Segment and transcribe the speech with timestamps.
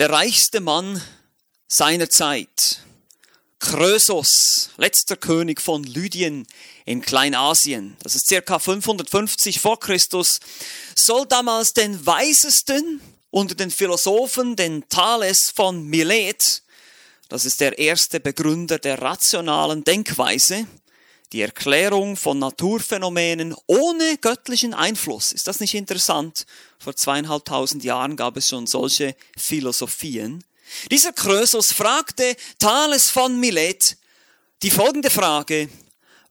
[0.00, 1.00] Der reichste Mann
[1.68, 2.80] seiner Zeit,
[3.60, 6.48] Krösus, letzter König von Lydien
[6.84, 10.40] in Kleinasien, das ist circa 550 vor Christus,
[10.96, 16.64] soll damals den weisesten unter den Philosophen, den Thales von Milet,
[17.28, 20.66] das ist der erste Begründer der rationalen Denkweise,
[21.32, 25.32] die Erklärung von Naturphänomenen ohne göttlichen Einfluss.
[25.32, 26.46] Ist das nicht interessant?
[26.78, 30.44] Vor zweieinhalbtausend Jahren gab es schon solche Philosophien.
[30.90, 33.96] Dieser Krösus fragte Thales von Milet
[34.62, 35.68] die folgende Frage,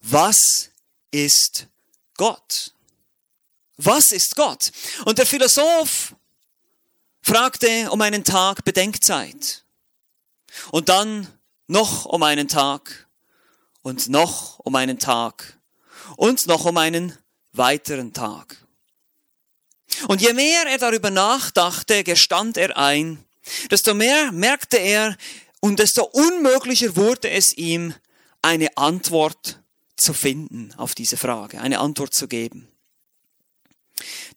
[0.01, 0.69] was
[1.11, 1.67] ist
[2.15, 2.71] Gott?
[3.77, 4.71] Was ist Gott?
[5.05, 6.15] Und der Philosoph
[7.21, 9.63] fragte um einen Tag Bedenkzeit.
[10.71, 11.27] Und dann
[11.67, 13.02] noch um einen Tag
[13.83, 15.59] und noch um einen Tag
[16.17, 17.15] und noch um einen
[17.51, 18.57] weiteren Tag.
[20.07, 23.23] Und je mehr er darüber nachdachte, gestand er ein,
[23.69, 25.15] desto mehr merkte er
[25.59, 27.93] und desto unmöglicher wurde es ihm,
[28.41, 29.59] eine Antwort
[29.95, 32.67] zu finden auf diese Frage, eine Antwort zu geben.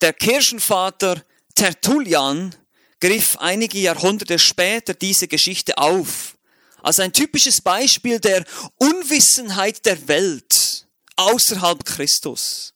[0.01, 2.55] Der Kirchenvater Tertullian
[3.01, 6.36] griff einige Jahrhunderte später diese Geschichte auf,
[6.87, 8.45] als ein typisches Beispiel der
[8.77, 12.75] Unwissenheit der Welt außerhalb Christus.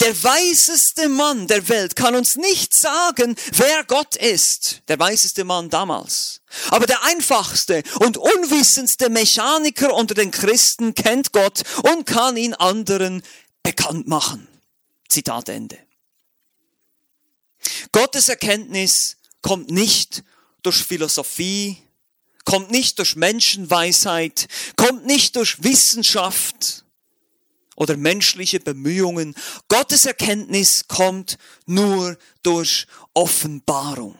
[0.00, 4.80] Der weiseste Mann der Welt kann uns nicht sagen, wer Gott ist.
[4.88, 6.40] Der weiseste Mann damals.
[6.70, 13.22] Aber der einfachste und unwissendste Mechaniker unter den Christen kennt Gott und kann ihn anderen
[13.62, 14.48] bekannt machen.
[15.08, 15.78] Zitat Ende.
[17.92, 20.22] Gottes Erkenntnis kommt nicht
[20.62, 21.76] durch Philosophie,
[22.44, 26.82] kommt nicht durch Menschenweisheit, kommt nicht durch Wissenschaft,
[27.76, 29.34] oder menschliche Bemühungen.
[29.68, 34.16] Gottes Erkenntnis kommt nur durch Offenbarung.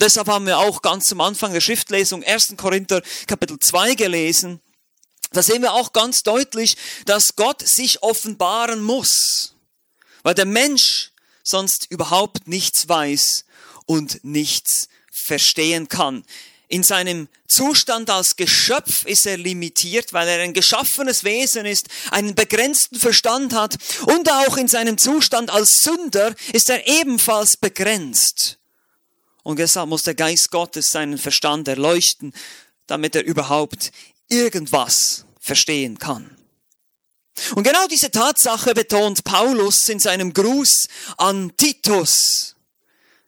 [0.00, 2.54] Deshalb haben wir auch ganz am Anfang der Schriftlesung 1.
[2.56, 4.60] Korinther Kapitel 2 gelesen.
[5.32, 9.54] Da sehen wir auch ganz deutlich, dass Gott sich offenbaren muss,
[10.22, 11.12] weil der Mensch
[11.42, 13.44] sonst überhaupt nichts weiß
[13.86, 16.24] und nichts verstehen kann.
[16.72, 22.34] In seinem Zustand als Geschöpf ist er limitiert, weil er ein geschaffenes Wesen ist, einen
[22.34, 28.56] begrenzten Verstand hat und auch in seinem Zustand als Sünder ist er ebenfalls begrenzt.
[29.42, 32.32] Und deshalb muss der Geist Gottes seinen Verstand erleuchten,
[32.86, 33.92] damit er überhaupt
[34.30, 36.34] irgendwas verstehen kann.
[37.54, 42.56] Und genau diese Tatsache betont Paulus in seinem Gruß an Titus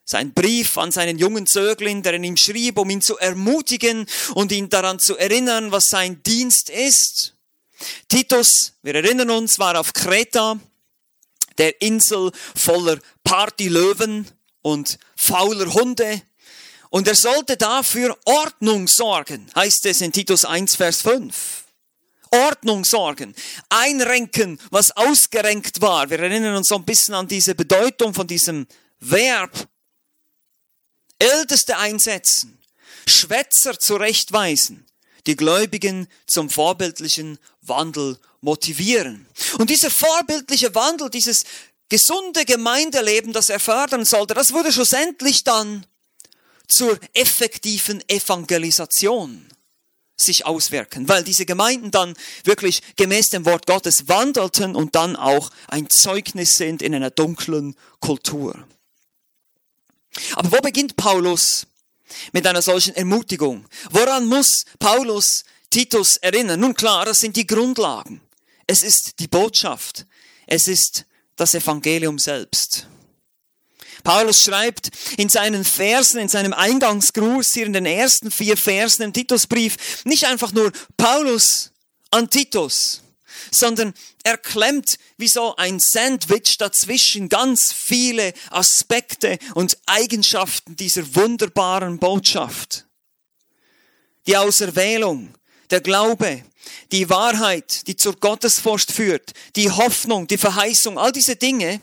[0.05, 4.53] sein Brief an seinen jungen Zögling, der in ihm schrieb, um ihn zu ermutigen und
[4.53, 7.35] ihn daran zu erinnern, was sein Dienst ist.
[8.09, 10.59] Titus, wir erinnern uns, war auf Kreta,
[11.59, 14.27] der Insel voller Partylöwen
[14.63, 16.23] und fauler Hunde.
[16.91, 21.65] Und er sollte dafür Ordnung sorgen, heißt es in Titus 1, Vers 5.
[22.31, 23.35] Ordnung sorgen,
[23.69, 26.11] einrenken, was ausgerenkt war.
[26.11, 28.67] Wir erinnern uns so ein bisschen an diese Bedeutung von diesem
[28.99, 29.69] Verb
[31.25, 32.59] Älteste einsetzen,
[33.07, 34.87] Schwätzer zurechtweisen,
[35.27, 39.27] die Gläubigen zum vorbildlichen Wandel motivieren.
[39.59, 41.45] Und dieser vorbildliche Wandel, dieses
[41.89, 45.87] gesunde Gemeindeleben, das er fördern sollte, das würde schlussendlich dann
[46.69, 49.47] zur effektiven Evangelisation
[50.17, 52.15] sich auswirken, weil diese Gemeinden dann
[52.45, 57.75] wirklich gemäß dem Wort Gottes wandelten und dann auch ein Zeugnis sind in einer dunklen
[58.01, 58.67] Kultur.
[60.37, 61.67] Aber wo beginnt Paulus
[62.33, 63.67] mit einer solchen Ermutigung?
[63.91, 66.61] Woran muss Paulus Titus erinnern?
[66.61, 68.21] Nun klar, das sind die Grundlagen.
[68.67, 70.07] Es ist die Botschaft.
[70.47, 71.05] Es ist
[71.37, 72.87] das Evangelium selbst.
[74.03, 79.13] Paulus schreibt in seinen Versen, in seinem Eingangsgruß hier in den ersten vier Versen im
[79.13, 81.73] Titusbrief nicht einfach nur Paulus
[82.11, 83.01] an Titus,
[83.51, 91.99] sondern er klemmt wie so ein Sandwich dazwischen ganz viele Aspekte und Eigenschaften dieser wunderbaren
[91.99, 92.87] Botschaft.
[94.27, 95.35] Die Auserwählung,
[95.71, 96.45] der Glaube,
[96.93, 101.81] die Wahrheit, die zur Gottesfurcht führt, die Hoffnung, die Verheißung, all diese Dinge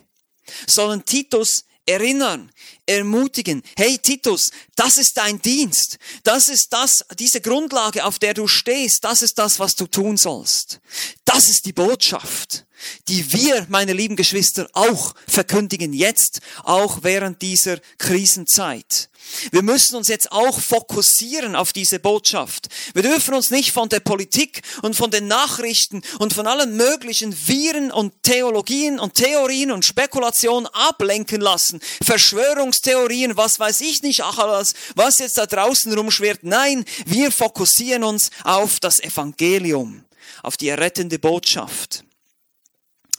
[0.68, 2.52] sollen Titus erinnern,
[2.86, 3.64] ermutigen.
[3.76, 5.98] Hey Titus, das ist dein Dienst.
[6.24, 9.04] Das ist das, diese Grundlage, auf der du stehst.
[9.04, 10.80] Das ist das, was du tun sollst.
[11.26, 12.66] Das ist die Botschaft.
[13.08, 19.10] Die wir, meine lieben Geschwister, auch verkündigen jetzt, auch während dieser Krisenzeit.
[19.52, 22.68] Wir müssen uns jetzt auch fokussieren auf diese Botschaft.
[22.94, 27.36] Wir dürfen uns nicht von der Politik und von den Nachrichten und von allen möglichen
[27.48, 31.80] Viren und Theologien und Theorien und Spekulationen ablenken lassen.
[32.04, 36.44] Verschwörungstheorien, was weiß ich nicht, ach alles, was jetzt da draußen rumschwirrt.
[36.44, 40.04] Nein, wir fokussieren uns auf das Evangelium,
[40.44, 42.04] auf die errettende Botschaft.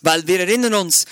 [0.03, 1.05] Weil wir erinnern uns,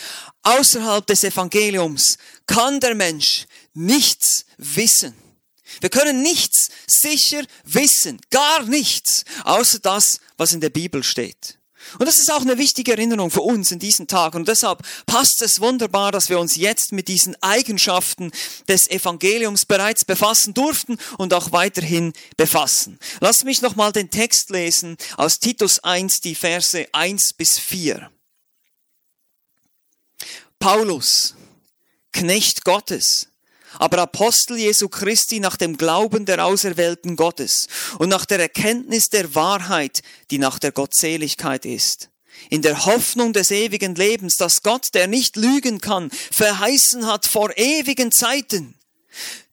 [0.43, 5.15] außerhalb des Evangeliums kann der Mensch nichts wissen.
[5.81, 11.59] Wir können nichts sicher wissen, gar nichts, außer das, was in der Bibel steht.
[11.99, 14.39] Und das ist auch eine wichtige Erinnerung für uns in diesen Tagen.
[14.39, 18.33] Und deshalb passt es wunderbar, dass wir uns jetzt mit diesen Eigenschaften
[18.69, 22.99] des Evangeliums bereits befassen durften und auch weiterhin befassen.
[23.21, 28.11] Lasst mich nochmal den Text lesen aus Titus 1, die Verse 1 bis 4.
[30.61, 31.35] Paulus,
[32.12, 33.29] Knecht Gottes,
[33.79, 37.67] aber Apostel Jesu Christi nach dem Glauben der Auserwählten Gottes
[37.99, 42.11] und nach der Erkenntnis der Wahrheit, die nach der Gottseligkeit ist.
[42.51, 47.56] In der Hoffnung des ewigen Lebens, das Gott, der nicht lügen kann, verheißen hat vor
[47.56, 48.75] ewigen Zeiten.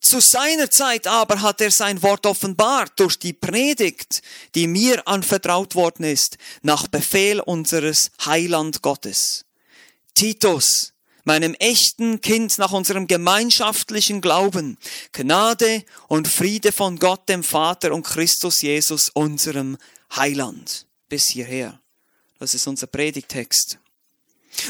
[0.02, 4.22] Zu seiner Zeit aber hat er sein Wort offenbart durch die Predigt,
[4.56, 9.46] die mir anvertraut worden ist, nach Befehl unseres Heiland Gottes.
[10.14, 10.94] Titus,
[11.28, 14.78] meinem echten Kind nach unserem gemeinschaftlichen Glauben,
[15.12, 19.78] Gnade und Friede von Gott, dem Vater und Christus Jesus, unserem
[20.16, 20.88] Heiland.
[21.10, 21.80] Bis hierher.
[22.40, 23.78] Das ist unser Predigtext.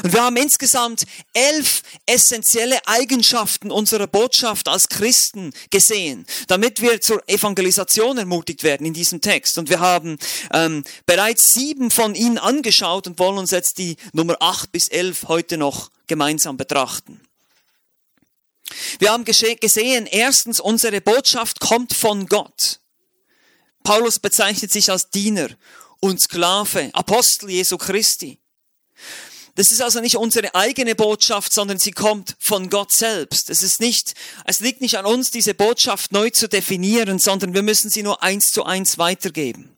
[0.02, 7.22] Und wir haben insgesamt elf essentielle Eigenschaften unserer Botschaft als Christen gesehen, damit wir zur
[7.28, 9.58] Evangelisation ermutigt werden in diesem Text.
[9.58, 10.18] Und wir haben
[10.52, 15.28] ähm, bereits sieben von ihnen angeschaut und wollen uns jetzt die Nummer acht bis elf
[15.28, 17.20] heute noch gemeinsam betrachten.
[18.98, 22.80] Wir haben gesehen, erstens, unsere Botschaft kommt von Gott.
[23.82, 25.48] Paulus bezeichnet sich als Diener
[26.00, 28.38] und Sklave, Apostel Jesu Christi.
[29.54, 33.50] Das ist also nicht unsere eigene Botschaft, sondern sie kommt von Gott selbst.
[33.50, 34.14] Es ist nicht,
[34.44, 38.22] es liegt nicht an uns, diese Botschaft neu zu definieren, sondern wir müssen sie nur
[38.22, 39.77] eins zu eins weitergeben.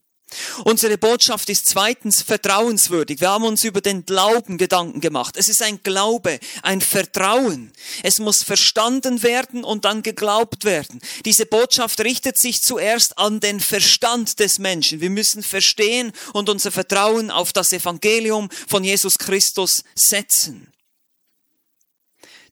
[0.64, 3.20] Unsere Botschaft ist zweitens vertrauenswürdig.
[3.20, 5.36] Wir haben uns über den Glauben Gedanken gemacht.
[5.36, 7.72] Es ist ein Glaube, ein Vertrauen.
[8.02, 11.00] Es muss verstanden werden und dann geglaubt werden.
[11.24, 15.00] Diese Botschaft richtet sich zuerst an den Verstand des Menschen.
[15.00, 20.72] Wir müssen verstehen und unser Vertrauen auf das Evangelium von Jesus Christus setzen.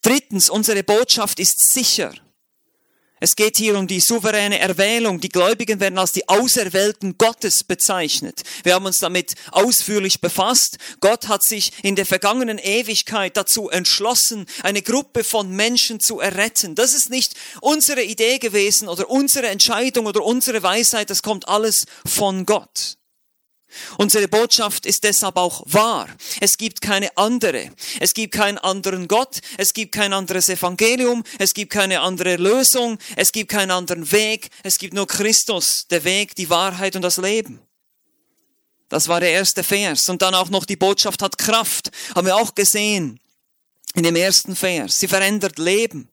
[0.03, 2.15] Drittens, unsere Botschaft ist sicher.
[3.21, 5.21] Es geht hier um die souveräne Erwählung.
[5.21, 8.43] Die Gläubigen werden als die Auserwählten Gottes bezeichnet.
[8.63, 10.79] Wir haben uns damit ausführlich befasst.
[11.01, 16.75] Gott hat sich in der vergangenen Ewigkeit dazu entschlossen, eine Gruppe von Menschen zu erretten.
[16.75, 21.11] Das ist nicht unsere Idee gewesen oder unsere Entscheidung oder unsere Weisheit.
[21.11, 22.99] Das kommt alles von Gott.
[23.99, 26.09] Unsere Botschaft ist deshalb auch wahr.
[26.41, 27.71] Es gibt keine andere.
[28.01, 29.41] Es gibt keinen anderen Gott.
[29.57, 31.23] Es gibt kein anderes Evangelium.
[31.39, 32.99] Es gibt keine andere Lösung.
[33.17, 34.49] Es gibt keinen anderen Weg.
[34.63, 37.61] Es gibt nur Christus, der Weg, die Wahrheit und das Leben.
[38.89, 40.09] Das war der erste Vers.
[40.09, 41.91] Und dann auch noch die Botschaft hat Kraft.
[42.15, 43.21] Haben wir auch gesehen
[43.95, 44.99] in dem ersten Vers.
[44.99, 46.09] Sie verändert Leben.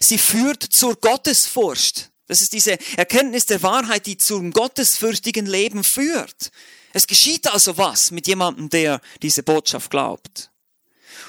[0.00, 2.10] Sie führt zur Gottesfurcht.
[2.26, 6.50] Das ist diese Erkenntnis der Wahrheit, die zum gottesfürchtigen Leben führt.
[6.98, 10.50] Es geschieht also was mit jemandem, der diese Botschaft glaubt.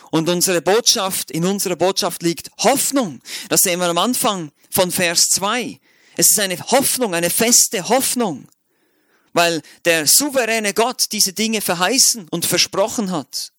[0.10, 3.22] Und unsere Botschaft, in unserer Botschaft liegt Hoffnung.
[3.50, 5.80] Das sehen wir am Anfang von Vers 2.
[6.18, 8.48] Es ist eine Hoffnung, eine feste Hoffnung,
[9.34, 13.52] weil der souveräne Gott diese Dinge verheißen und versprochen hat.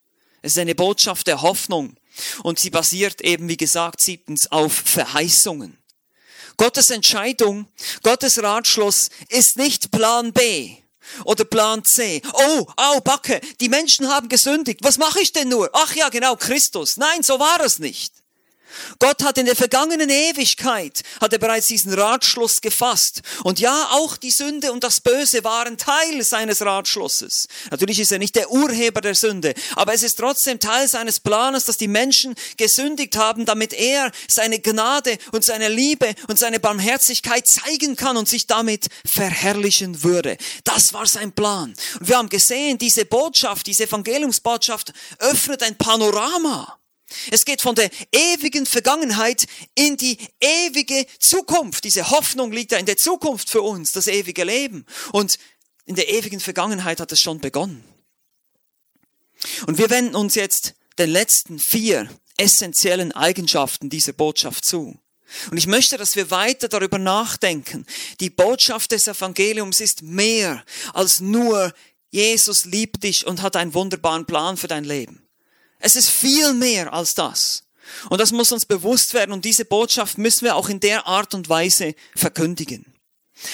[0.43, 1.95] Es ist eine Botschaft der Hoffnung
[2.43, 5.79] und sie basiert eben, wie gesagt, siebtens auf Verheißungen.
[6.57, 7.69] Gottes Entscheidung,
[8.03, 10.80] Gottes Ratschluss ist nicht Plan B,
[11.25, 12.23] oder Plan C.
[12.33, 14.81] Oh, au, Backe, die Menschen haben gesündigt.
[14.83, 15.71] Was mache ich denn nur?
[15.73, 16.97] Ach ja, genau, Christus.
[16.97, 18.20] Nein, so war es nicht.
[18.99, 23.23] Gott hat in der vergangenen Ewigkeit, hat er bereits diesen Ratschluss gefasst.
[23.45, 27.49] Und ja, auch die Sünde und das Böse waren Teil seines Ratschlusses.
[27.71, 31.65] Natürlich ist er nicht der Urheber der Sünde, aber es ist trotzdem Teil seines Planes,
[31.65, 37.47] dass die Menschen gesündigt haben, damit er seine Gnade und seine Liebe und seine Barmherzigkeit
[37.47, 40.37] zeigen kann und sich damit verherrlichen würde.
[40.65, 41.75] Das war sein Plan.
[41.99, 46.80] Und wir haben gesehen, diese Botschaft, diese Evangeliumsbotschaft öffnet ein Panorama.
[47.31, 51.85] Es geht von der ewigen Vergangenheit in die ewige Zukunft.
[51.85, 54.87] Diese Hoffnung liegt ja in der Zukunft für uns, das ewige Leben.
[55.13, 55.39] Und
[55.87, 57.85] in der ewigen Vergangenheit hat es schon begonnen.
[59.67, 64.99] Und wir wenden uns jetzt den letzten vier essentiellen Eigenschaften dieser Botschaft zu.
[65.51, 67.87] Und ich möchte, dass wir weiter darüber nachdenken.
[68.19, 71.73] Die Botschaft des Evangeliums ist mehr als nur
[72.11, 75.30] Jesus liebt dich und hat einen wunderbaren Plan für dein Leben.
[75.81, 77.65] Es ist viel mehr als das.
[78.09, 81.35] Und das muss uns bewusst werden und diese Botschaft müssen wir auch in der Art
[81.35, 82.87] und Weise verkündigen.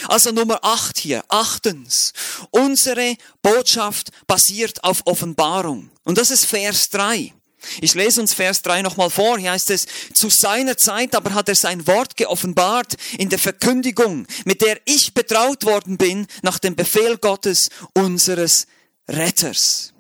[0.09, 1.25] Also Nummer acht hier.
[1.29, 2.13] Achtens.
[2.51, 5.91] Unsere Botschaft basiert auf Offenbarung.
[6.05, 7.33] Und das ist Vers drei.
[7.81, 9.39] Ich lese uns Vers 3 nochmal vor.
[9.39, 14.27] Hier heißt es, zu seiner Zeit aber hat er sein Wort geoffenbart in der Verkündigung,
[14.45, 18.67] mit der ich betraut worden bin nach dem Befehl Gottes, unseres
[19.09, 19.93] Retters.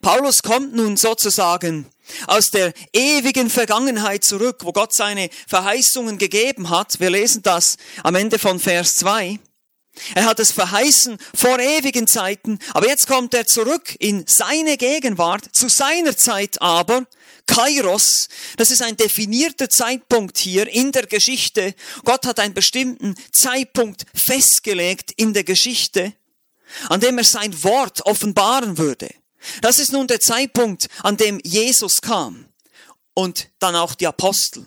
[0.00, 1.86] Paulus kommt nun sozusagen
[2.26, 7.00] aus der ewigen Vergangenheit zurück, wo Gott seine Verheißungen gegeben hat.
[7.00, 9.38] Wir lesen das am Ende von Vers 2.
[10.14, 15.44] Er hat es verheißen vor ewigen Zeiten, aber jetzt kommt er zurück in seine Gegenwart,
[15.52, 17.06] zu seiner Zeit aber,
[17.46, 21.74] Kairos, das ist ein definierter Zeitpunkt hier in der Geschichte.
[22.04, 26.14] Gott hat einen bestimmten Zeitpunkt festgelegt in der Geschichte,
[26.88, 29.10] an dem er sein Wort offenbaren würde.
[29.60, 32.46] Das ist nun der Zeitpunkt, an dem Jesus kam
[33.14, 34.66] und dann auch die Apostel.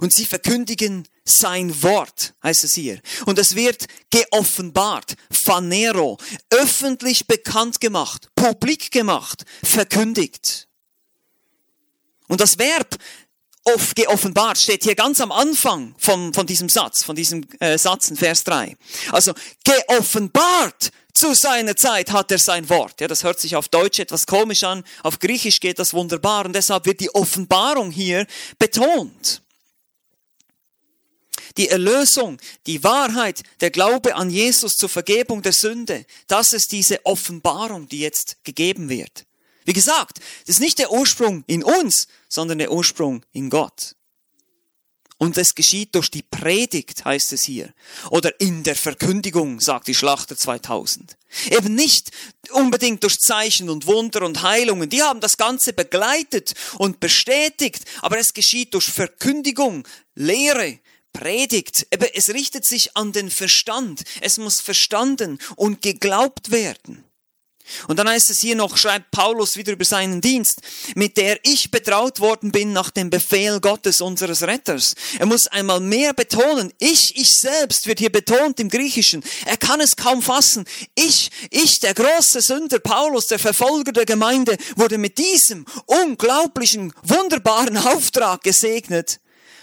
[0.00, 3.00] Und sie verkündigen sein Wort, heißt es hier.
[3.26, 6.18] Und es wird geoffenbart, Phanero,
[6.50, 10.68] öffentlich bekannt gemacht, publik gemacht, verkündigt.
[12.28, 12.96] Und das Verb
[13.64, 18.10] oft geoffenbart steht hier ganz am Anfang von, von diesem Satz, von diesem äh, Satz
[18.10, 18.76] in Vers 3.
[19.12, 19.32] Also
[19.64, 23.00] geoffenbart zu seiner Zeit hat er sein Wort.
[23.00, 26.54] Ja, das hört sich auf Deutsch etwas komisch an, auf Griechisch geht das wunderbar und
[26.54, 28.26] deshalb wird die Offenbarung hier
[28.58, 29.42] betont
[31.56, 37.04] die Erlösung, die Wahrheit, der Glaube an Jesus zur Vergebung der Sünde, das ist diese
[37.04, 39.26] Offenbarung, die jetzt gegeben wird.
[39.64, 43.94] Wie gesagt, das ist nicht der Ursprung in uns, sondern der Ursprung in Gott.
[45.22, 47.72] Und es geschieht durch die Predigt, heißt es hier.
[48.10, 51.16] Oder in der Verkündigung, sagt die Schlachter 2000.
[51.48, 52.10] Eben nicht
[52.50, 54.90] unbedingt durch Zeichen und Wunder und Heilungen.
[54.90, 57.84] Die haben das Ganze begleitet und bestätigt.
[58.00, 60.80] Aber es geschieht durch Verkündigung, Lehre,
[61.12, 64.02] Predigt, es richtet sich an den Verstand.
[64.22, 67.04] Es muss verstanden und geglaubt werden.
[67.88, 70.60] Und dann heißt es hier noch, schreibt Paulus wieder über seinen Dienst,
[70.94, 74.94] mit der ich betraut worden bin nach dem Befehl Gottes unseres Retters.
[75.18, 79.22] Er muss einmal mehr betonen, ich, ich selbst wird hier betont im Griechischen.
[79.46, 80.64] Er kann es kaum fassen.
[80.94, 87.76] Ich, ich, der große Sünder Paulus, der Verfolger der Gemeinde, wurde mit diesem unglaublichen, wunderbaren
[87.76, 89.20] Auftrag gesegnet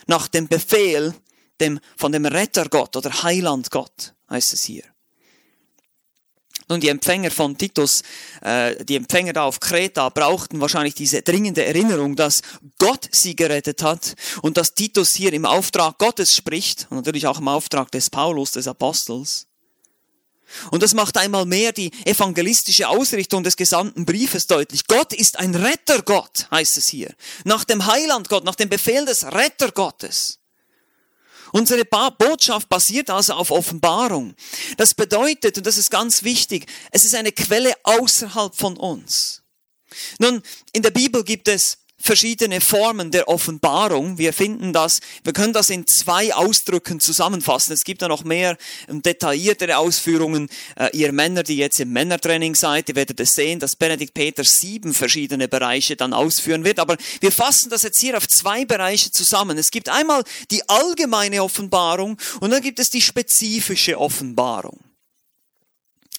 [0.07, 1.13] nach dem Befehl
[1.59, 4.83] dem, von dem Rettergott oder Heilandgott, heißt es hier.
[6.69, 8.03] Nun, die Empfänger von Titus,
[8.41, 12.41] äh, die Empfänger da auf Kreta brauchten wahrscheinlich diese dringende Erinnerung, dass
[12.77, 17.39] Gott sie gerettet hat und dass Titus hier im Auftrag Gottes spricht und natürlich auch
[17.39, 19.47] im Auftrag des Paulus, des Apostels.
[20.71, 24.85] Und das macht einmal mehr die evangelistische Ausrichtung des gesamten Briefes deutlich.
[24.87, 27.13] Gott ist ein Rettergott, heißt es hier.
[27.45, 30.38] Nach dem Heilandgott, nach dem Befehl des Rettergottes.
[31.51, 34.35] Unsere Botschaft basiert also auf Offenbarung.
[34.77, 39.41] Das bedeutet, und das ist ganz wichtig, es ist eine Quelle außerhalb von uns.
[40.19, 40.41] Nun,
[40.71, 44.17] in der Bibel gibt es verschiedene Formen der Offenbarung.
[44.17, 47.73] Wir finden das, wir können das in zwei Ausdrücken zusammenfassen.
[47.73, 50.49] Es gibt da noch mehr ähm, detailliertere Ausführungen.
[50.75, 54.43] Äh, ihr Männer, die jetzt im Männertraining seid, ihr werdet es sehen, dass Benedikt Peter
[54.43, 56.79] sieben verschiedene Bereiche dann ausführen wird.
[56.79, 59.57] Aber wir fassen das jetzt hier auf zwei Bereiche zusammen.
[59.57, 64.79] Es gibt einmal die allgemeine Offenbarung und dann gibt es die spezifische Offenbarung.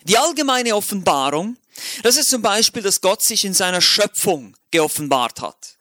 [0.04, 1.56] Die allgemeine Offenbarung,
[2.02, 5.76] das ist zum Beispiel, dass Gott sich in seiner Schöpfung geoffenbart hat.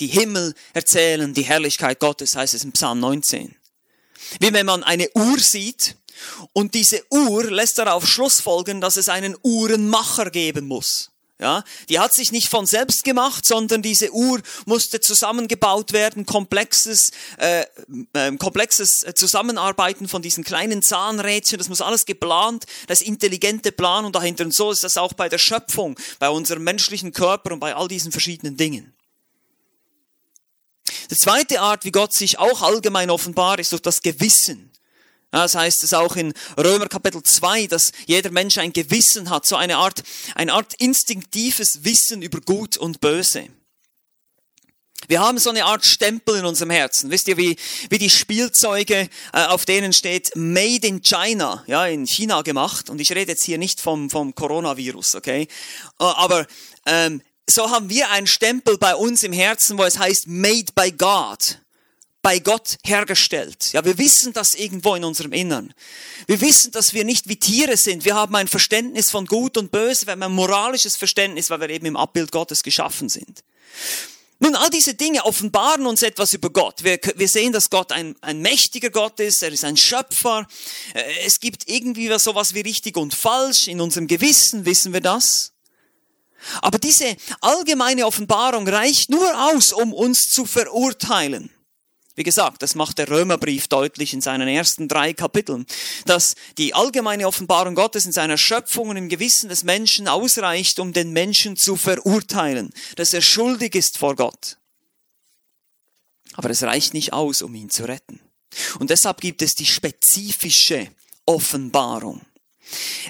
[0.00, 3.54] Die Himmel erzählen die Herrlichkeit Gottes, heißt es im Psalm 19.
[4.40, 5.96] Wie wenn man eine Uhr sieht
[6.52, 11.10] und diese Uhr lässt darauf Schluss folgen, dass es einen Uhrenmacher geben muss.
[11.40, 17.12] Ja, die hat sich nicht von selbst gemacht, sondern diese Uhr musste zusammengebaut werden, komplexes,
[17.36, 17.64] äh,
[18.12, 24.16] äh, komplexes Zusammenarbeiten von diesen kleinen Zahnrädchen, das muss alles geplant, das intelligente Plan und
[24.16, 27.76] dahinter und so ist das auch bei der Schöpfung, bei unserem menschlichen Körper und bei
[27.76, 28.92] all diesen verschiedenen Dingen.
[31.12, 34.67] Die zweite Art, wie Gott sich auch allgemein offenbart, ist durch das Gewissen.
[35.30, 39.56] Das heißt es auch in Römer Kapitel 2, dass jeder Mensch ein Gewissen hat, so
[39.56, 40.02] eine Art,
[40.34, 43.48] eine Art instinktives Wissen über Gut und Böse.
[45.06, 47.10] Wir haben so eine Art Stempel in unserem Herzen.
[47.10, 47.56] Wisst ihr, wie,
[47.88, 52.90] wie die Spielzeuge, äh, auf denen steht Made in China, ja, in China gemacht.
[52.90, 55.42] Und ich rede jetzt hier nicht vom, vom Coronavirus, okay?
[56.00, 56.46] Äh, aber
[56.84, 60.90] ähm, so haben wir einen Stempel bei uns im Herzen, wo es heißt Made by
[60.90, 61.60] God.
[62.20, 63.72] Bei Gott hergestellt.
[63.72, 65.72] Ja, wir wissen das irgendwo in unserem Innern.
[66.26, 68.04] Wir wissen, dass wir nicht wie Tiere sind.
[68.04, 70.06] Wir haben ein Verständnis von Gut und Böse.
[70.06, 73.44] Wir haben ein moralisches Verständnis, weil wir eben im Abbild Gottes geschaffen sind.
[74.40, 76.84] Nun, all diese Dinge offenbaren uns etwas über Gott.
[76.84, 80.46] Wir, wir sehen, dass Gott ein, ein mächtiger Gott ist, er ist ein Schöpfer.
[80.94, 83.66] Äh, es gibt irgendwie sowas wie richtig und falsch.
[83.66, 85.52] In unserem Gewissen wissen wir das.
[86.62, 91.50] Aber diese allgemeine Offenbarung reicht nur aus, um uns zu verurteilen.
[92.18, 95.66] Wie gesagt, das macht der Römerbrief deutlich in seinen ersten drei Kapiteln,
[96.04, 100.92] dass die allgemeine Offenbarung Gottes in seiner Schöpfung und im Gewissen des Menschen ausreicht, um
[100.92, 104.56] den Menschen zu verurteilen, dass er schuldig ist vor Gott.
[106.32, 108.18] Aber es reicht nicht aus, um ihn zu retten.
[108.80, 110.88] Und deshalb gibt es die spezifische
[111.24, 112.22] Offenbarung.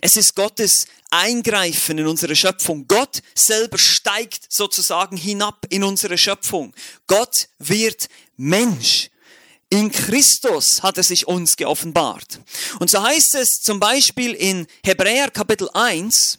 [0.02, 2.86] Es ist Gottes Eingreifen in unsere Schöpfung.
[2.86, 6.74] Gott selber steigt sozusagen hinab in unsere Schöpfung.
[7.06, 8.08] Gott wird
[8.38, 9.11] Mensch.
[9.68, 12.40] In Christus hat er sich uns geoffenbart.
[12.78, 16.38] Und so heißt es zum Beispiel in Hebräer Kapitel 1,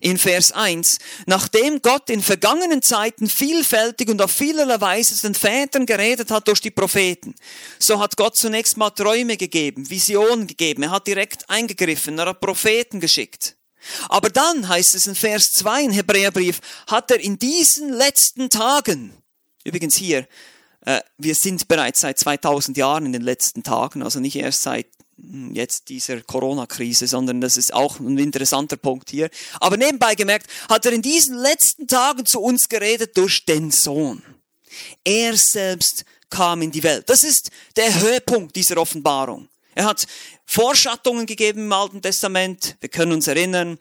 [0.00, 5.84] in Vers 1, nachdem Gott in vergangenen Zeiten vielfältig und auf vielerlei Weise den Vätern
[5.84, 7.34] geredet hat durch die Propheten,
[7.78, 12.40] so hat Gott zunächst mal Träume gegeben, Visionen gegeben, er hat direkt eingegriffen, er hat
[12.40, 13.56] Propheten geschickt.
[14.08, 19.12] Aber dann heißt es in Vers 2 im Hebräerbrief, hat er in diesen letzten Tagen,
[19.64, 20.26] übrigens hier,
[21.18, 24.86] wir sind bereits seit 2000 Jahren in den letzten Tagen, also nicht erst seit
[25.20, 29.28] hm, jetzt dieser Corona-Krise, sondern das ist auch ein interessanter Punkt hier.
[29.60, 34.22] Aber nebenbei gemerkt, hat er in diesen letzten Tagen zu uns geredet durch den Sohn.
[35.04, 37.08] Er selbst kam in die Welt.
[37.10, 39.48] Das ist der Höhepunkt dieser Offenbarung.
[39.74, 40.06] Er hat
[40.46, 42.76] Vorschattungen gegeben im Alten Testament.
[42.80, 43.78] Wir können uns erinnern,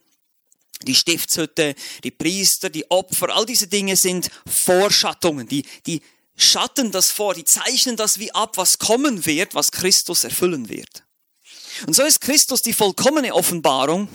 [0.83, 6.01] die Stiftshütte, die Priester, die Opfer, all diese Dinge sind Vorschattungen, die, die
[6.39, 11.03] schatten das vor, die zeichnen das wie ab, was kommen wird, was Christus erfüllen wird.
[11.87, 14.09] Und so ist Christus die vollkommene Offenbarung.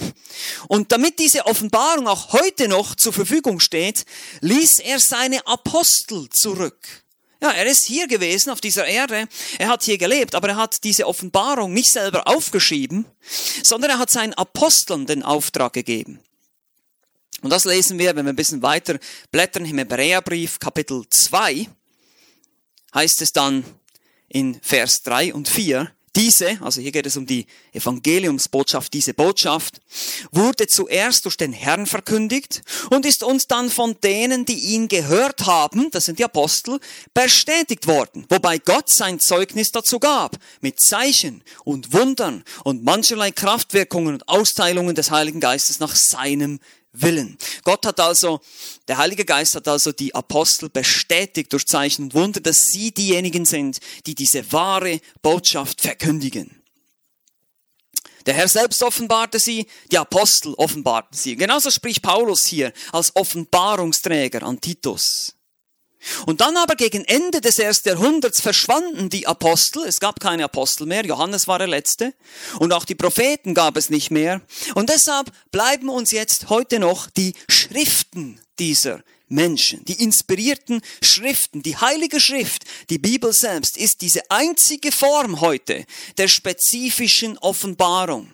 [0.68, 4.04] Und damit diese Offenbarung auch heute noch zur Verfügung steht,
[4.40, 7.04] ließ er seine Apostel zurück.
[7.40, 9.28] Ja, er ist hier gewesen auf dieser Erde,
[9.58, 13.04] er hat hier gelebt, aber er hat diese Offenbarung nicht selber aufgeschrieben,
[13.62, 16.20] sondern er hat seinen Aposteln den Auftrag gegeben.
[17.42, 18.98] Und das lesen wir, wenn wir ein bisschen weiter
[19.30, 21.68] blättern im Hebräerbrief Kapitel 2
[22.94, 23.64] heißt es dann
[24.28, 29.80] in Vers 3 und 4, diese, also hier geht es um die Evangeliumsbotschaft, diese Botschaft,
[30.30, 35.46] wurde zuerst durch den Herrn verkündigt und ist uns dann von denen, die ihn gehört
[35.46, 36.78] haben, das sind die Apostel,
[37.14, 44.14] bestätigt worden, wobei Gott sein Zeugnis dazu gab, mit Zeichen und Wundern und mancherlei Kraftwirkungen
[44.14, 46.60] und Austeilungen des Heiligen Geistes nach seinem
[46.94, 47.36] Willen.
[47.64, 48.40] Gott hat also,
[48.88, 53.44] der Heilige Geist hat also die Apostel bestätigt durch Zeichen und Wunder, dass sie diejenigen
[53.44, 56.62] sind, die diese wahre Botschaft verkündigen.
[58.26, 61.36] Der Herr selbst offenbarte sie, die Apostel offenbarten sie.
[61.36, 65.34] Genauso spricht Paulus hier als Offenbarungsträger an Titus.
[66.26, 69.84] Und dann aber gegen Ende des ersten Jahrhunderts verschwanden die Apostel.
[69.86, 71.04] Es gab keine Apostel mehr.
[71.04, 72.14] Johannes war der Letzte.
[72.58, 74.40] Und auch die Propheten gab es nicht mehr.
[74.74, 81.76] Und deshalb bleiben uns jetzt heute noch die Schriften dieser Menschen, die inspirierten Schriften, die
[81.76, 85.84] heilige Schrift, die Bibel selbst ist diese einzige Form heute
[86.18, 88.33] der spezifischen Offenbarung.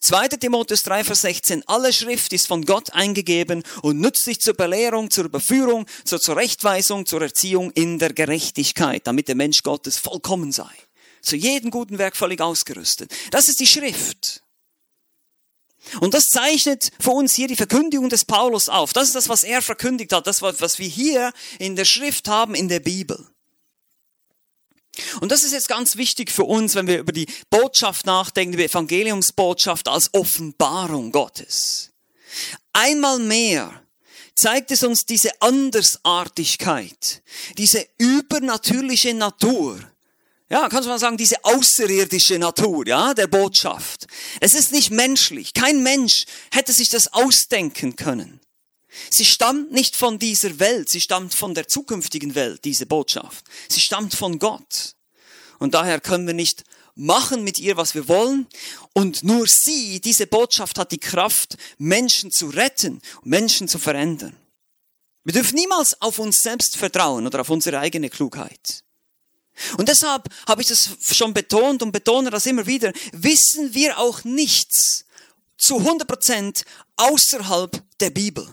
[0.00, 0.28] 2.
[0.28, 1.62] Timotheus 3, Vers 16.
[1.66, 7.22] Alle Schrift ist von Gott eingegeben und nützlich zur Belehrung, zur Überführung, zur Zurechtweisung, zur
[7.22, 10.70] Erziehung in der Gerechtigkeit, damit der Mensch Gottes vollkommen sei.
[11.22, 13.12] Zu jedem guten Werk völlig ausgerüstet.
[13.30, 14.42] Das ist die Schrift.
[16.00, 18.92] Und das zeichnet für uns hier die Verkündigung des Paulus auf.
[18.92, 22.54] Das ist das, was er verkündigt hat, das, was wir hier in der Schrift haben,
[22.54, 23.28] in der Bibel.
[25.20, 28.64] Und das ist jetzt ganz wichtig für uns, wenn wir über die Botschaft nachdenken, die
[28.64, 31.90] Evangeliumsbotschaft als Offenbarung Gottes.
[32.72, 33.82] Einmal mehr
[34.34, 37.22] zeigt es uns diese Andersartigkeit,
[37.56, 39.78] diese übernatürliche Natur.
[40.48, 44.06] Ja, kannst du mal sagen, diese außerirdische Natur, ja, der Botschaft.
[44.40, 45.54] Es ist nicht menschlich.
[45.54, 48.40] Kein Mensch hätte sich das ausdenken können.
[49.10, 53.44] Sie stammt nicht von dieser Welt, sie stammt von der zukünftigen Welt, diese Botschaft.
[53.68, 54.94] Sie stammt von Gott.
[55.58, 58.46] Und daher können wir nicht machen mit ihr, was wir wollen.
[58.94, 64.36] Und nur sie, diese Botschaft hat die Kraft, Menschen zu retten, Menschen zu verändern.
[65.24, 68.84] Wir dürfen niemals auf uns selbst vertrauen oder auf unsere eigene Klugheit.
[69.76, 74.24] Und deshalb habe ich das schon betont und betone das immer wieder, wissen wir auch
[74.24, 75.04] nichts
[75.56, 76.64] zu 100 Prozent
[76.96, 78.46] außerhalb der Bibel.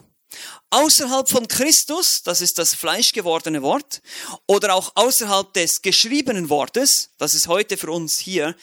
[0.74, 4.02] Außerhalb von Christus, das ist das fleischgewordene Wort,
[4.48, 8.56] oder auch außerhalb des geschriebenen Wortes, das ist heute für uns hier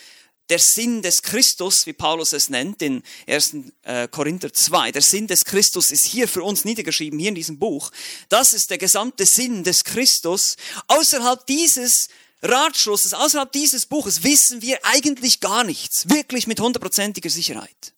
[0.49, 3.55] der Sinn des Christus, wie Paulus es nennt, in 1.
[3.83, 4.90] Äh, Korinther 2.
[4.90, 7.92] Der Sinn des Christus ist hier für uns niedergeschrieben, hier in diesem Buch.
[8.29, 10.57] Das ist der gesamte Sinn des Christus.
[10.88, 12.09] Außerhalb dieses
[12.42, 17.94] Ratschlusses, außerhalb dieses Buches wissen wir eigentlich gar nichts, wirklich mit hundertprozentiger Sicherheit.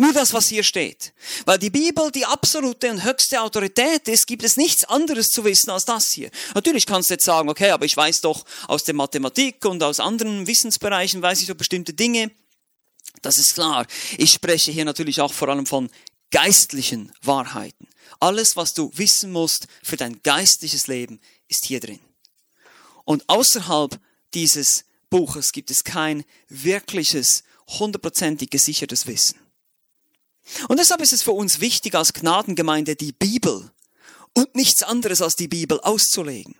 [0.00, 1.12] Nur das, was hier steht.
[1.44, 5.68] Weil die Bibel die absolute und höchste Autorität ist, gibt es nichts anderes zu wissen
[5.68, 6.30] als das hier.
[6.54, 10.00] Natürlich kannst du jetzt sagen, okay, aber ich weiß doch aus der Mathematik und aus
[10.00, 12.30] anderen Wissensbereichen weiß ich doch bestimmte Dinge.
[13.20, 13.86] Das ist klar.
[14.16, 15.90] Ich spreche hier natürlich auch vor allem von
[16.30, 17.86] geistlichen Wahrheiten.
[18.20, 22.00] Alles, was du wissen musst für dein geistliches Leben, ist hier drin.
[23.04, 24.00] Und außerhalb
[24.32, 29.49] dieses Buches gibt es kein wirkliches, hundertprozentig gesichertes Wissen.
[30.68, 33.70] Und deshalb ist es für uns wichtig, als Gnadengemeinde die Bibel
[34.34, 36.54] und nichts anderes als die Bibel auszulegen.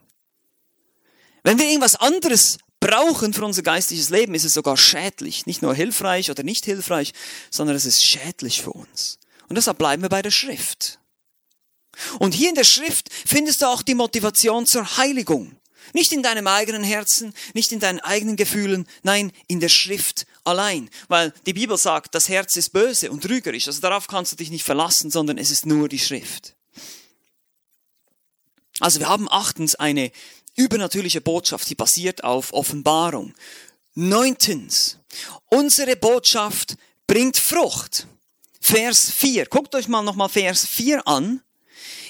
[1.43, 5.47] Wenn wir irgendwas anderes brauchen für unser geistliches Leben, ist es sogar schädlich.
[5.47, 7.13] Nicht nur hilfreich oder nicht hilfreich,
[7.51, 9.19] sondern es ist schädlich für uns.
[9.49, 10.99] Und deshalb bleiben wir bei der Schrift.
[12.19, 15.57] Und hier in der Schrift findest du auch die Motivation zur Heiligung.
[15.93, 20.91] Nicht in deinem eigenen Herzen, nicht in deinen eigenen Gefühlen, nein, in der Schrift allein.
[21.09, 23.67] Weil die Bibel sagt, das Herz ist böse und trügerisch.
[23.67, 26.55] Also darauf kannst du dich nicht verlassen, sondern es ist nur die Schrift.
[28.81, 30.11] Also wir haben achtens eine
[30.57, 33.35] übernatürliche Botschaft, die basiert auf Offenbarung.
[33.95, 34.99] Neuntens,
[35.47, 36.77] unsere Botschaft
[37.07, 38.07] bringt Frucht.
[38.61, 39.47] Vers 4.
[39.47, 41.43] Guckt euch mal nochmal Vers 4 an.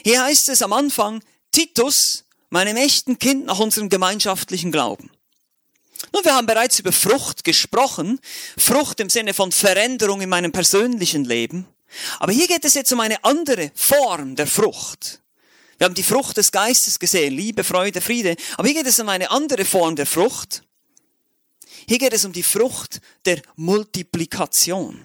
[0.04, 5.10] Hier heißt es am Anfang, Titus, meinem echten Kind nach unserem gemeinschaftlichen Glauben.
[6.12, 8.20] Nun, wir haben bereits über Frucht gesprochen.
[8.56, 11.66] Frucht im Sinne von Veränderung in meinem persönlichen Leben.
[12.18, 15.20] Aber hier geht es jetzt um eine andere Form der Frucht.
[15.78, 18.36] Wir haben die Frucht des Geistes gesehen, Liebe, Freude, Friede.
[18.56, 20.62] Aber hier geht es um eine andere Form der Frucht.
[21.88, 25.04] Hier geht es um die Frucht der Multiplikation.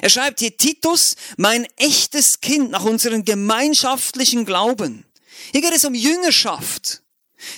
[0.00, 5.04] Er schreibt hier Titus, mein echtes Kind nach unserem gemeinschaftlichen Glauben.
[5.52, 7.02] Hier geht es um Jüngerschaft.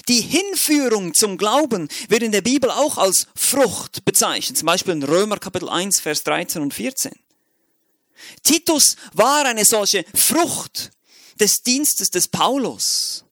[0.09, 5.03] Die Hinführung zum Glauben wird in der Bibel auch als Frucht bezeichnet, zum Beispiel in
[5.03, 7.13] Römer Kapitel 1, Vers 13 und 14.
[8.43, 10.91] Titus war eine solche Frucht
[11.39, 13.25] des Dienstes des Paulus.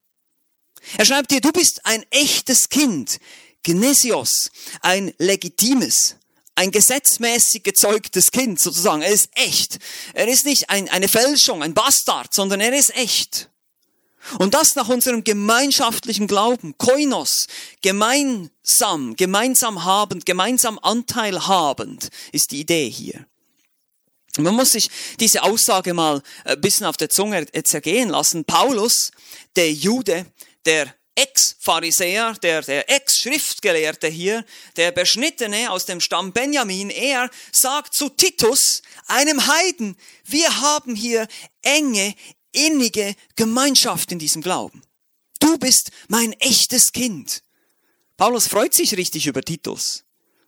[0.97, 3.19] Er schreibt dir, du bist ein echtes Kind,
[3.63, 6.17] Genesios, ein legitimes,
[6.55, 9.03] ein gesetzmäßig gezeugtes Kind sozusagen.
[9.03, 9.79] Er ist echt.
[10.15, 13.51] Er ist nicht ein, eine Fälschung, ein Bastard, sondern er ist echt.
[14.39, 17.47] Und das nach unserem gemeinschaftlichen Glauben, Koinos,
[17.83, 23.27] gemeinsam, gemeinsam habend, gemeinsam Anteil habend, ist die Idee hier.
[24.37, 24.89] Man muss sich
[25.19, 28.45] diese Aussage mal ein bisschen auf der Zunge zergehen lassen.
[28.45, 29.11] Paulus,
[29.57, 30.27] der Jude,
[30.65, 34.45] der Ex-Pharisäer, der, der Ex-Schriftgelehrte hier,
[34.77, 41.27] der Beschnittene aus dem Stamm Benjamin, er sagt zu Titus, einem Heiden, wir haben hier
[41.63, 42.15] enge,
[42.53, 44.83] innige Gemeinschaft in diesem Glauben.
[45.41, 47.43] Du bist mein echtes Kind.
[48.17, 50.05] Paulus freut sich richtig über Titus,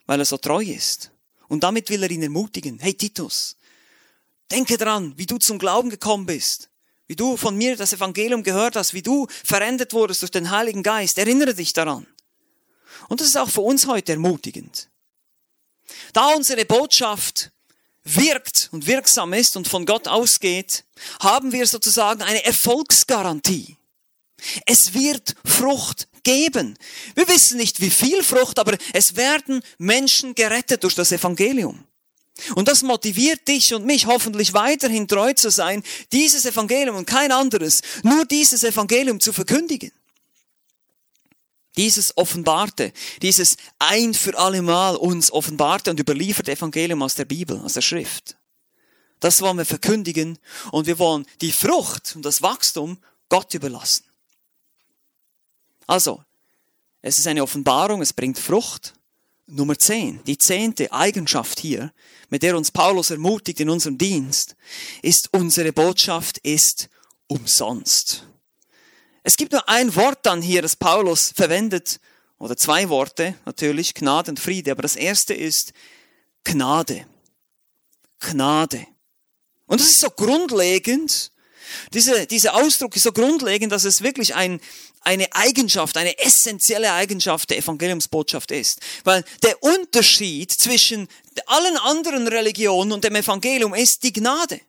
[0.06, 1.12] weil er so treu ist.
[1.48, 2.78] Und damit will er ihn ermutigen.
[2.78, 3.56] Hey Titus,
[4.50, 6.70] denke dran, wie du zum Glauben gekommen bist.
[7.06, 10.84] Wie du von mir das Evangelium gehört hast, wie du verändert wurdest durch den Heiligen
[10.84, 11.18] Geist.
[11.18, 12.06] Erinnere dich daran.
[13.08, 14.88] Und das ist auch für uns heute ermutigend.
[16.12, 17.50] Da unsere Botschaft
[18.16, 20.84] wirkt und wirksam ist und von Gott ausgeht,
[21.20, 23.76] haben wir sozusagen eine Erfolgsgarantie.
[24.66, 26.76] Es wird Frucht geben.
[27.14, 31.84] Wir wissen nicht, wie viel Frucht, aber es werden Menschen gerettet durch das Evangelium.
[32.54, 37.32] Und das motiviert dich und mich hoffentlich weiterhin treu zu sein, dieses Evangelium und kein
[37.32, 39.92] anderes, nur dieses Evangelium zu verkündigen.
[41.76, 47.74] Dieses offenbarte, dieses ein für allemal uns offenbarte und überlieferte Evangelium aus der Bibel, aus
[47.74, 48.37] der Schrift.
[49.20, 50.38] Das wollen wir verkündigen
[50.72, 54.04] und wir wollen die Frucht und das Wachstum Gott überlassen.
[55.87, 56.24] Also,
[57.02, 58.94] es ist eine Offenbarung, es bringt Frucht.
[59.46, 61.92] Nummer 10, die zehnte Eigenschaft hier,
[62.28, 64.54] mit der uns Paulus ermutigt in unserem Dienst,
[65.02, 66.88] ist unsere Botschaft ist
[67.26, 68.29] umsonst.
[69.30, 72.00] Es gibt nur ein Wort dann hier, das Paulus verwendet,
[72.40, 75.72] oder zwei Worte natürlich, Gnade und Friede, aber das erste ist
[76.42, 77.06] Gnade.
[78.18, 78.88] Gnade.
[79.66, 81.30] Und das ist so grundlegend,
[81.92, 84.60] Diese, dieser Ausdruck ist so grundlegend, dass es wirklich ein,
[85.02, 88.80] eine Eigenschaft, eine essentielle Eigenschaft der Evangeliumsbotschaft ist.
[89.04, 91.06] Weil der Unterschied zwischen
[91.46, 94.60] allen anderen Religionen und dem Evangelium ist die Gnade.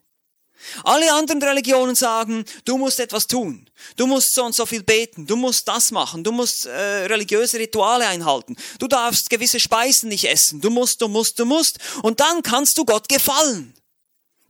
[0.84, 5.26] Alle anderen Religionen sagen, du musst etwas tun, du musst so und so viel beten,
[5.28, 10.26] du musst das machen, du musst äh, religiöse Rituale einhalten, du darfst gewisse Speisen nicht
[10.26, 13.74] essen, du musst, du musst, du musst, und dann kannst du Gott gefallen.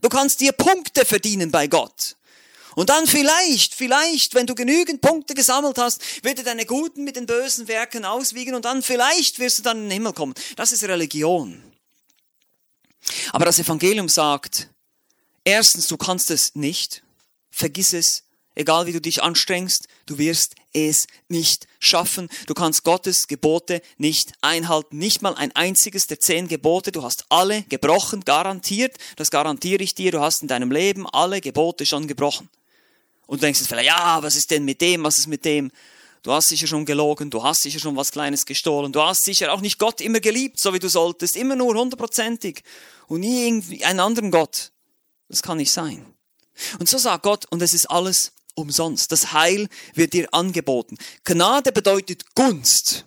[0.00, 2.16] Du kannst dir Punkte verdienen bei Gott.
[2.74, 7.16] Und dann vielleicht, vielleicht, wenn du genügend Punkte gesammelt hast, wird er deine guten mit
[7.16, 10.34] den bösen Werken auswiegen und dann vielleicht wirst du dann in den Himmel kommen.
[10.56, 11.62] Das ist Religion.
[13.32, 14.68] Aber das Evangelium sagt,
[15.44, 17.02] erstens, du kannst es nicht,
[17.50, 18.24] vergiss es,
[18.54, 22.28] egal wie du dich anstrengst, du wirst es nicht schaffen.
[22.46, 26.92] Du kannst Gottes Gebote nicht einhalten, nicht mal ein einziges der zehn Gebote.
[26.92, 28.96] Du hast alle gebrochen, garantiert.
[29.16, 30.12] Das garantiere ich dir.
[30.12, 32.48] Du hast in deinem Leben alle Gebote schon gebrochen.
[33.26, 35.70] Und du denkst jetzt vielleicht, ja, was ist denn mit dem, was ist mit dem?
[36.22, 39.52] Du hast sicher schon gelogen, du hast sicher schon was Kleines gestohlen, du hast sicher
[39.52, 42.62] auch nicht Gott immer geliebt, so wie du solltest, immer nur hundertprozentig
[43.08, 44.70] und nie einen anderen Gott.
[45.32, 46.04] Das kann nicht sein.
[46.78, 49.10] Und so sagt Gott, und es ist alles umsonst.
[49.12, 50.98] Das Heil wird dir angeboten.
[51.24, 53.06] Gnade bedeutet Gunst.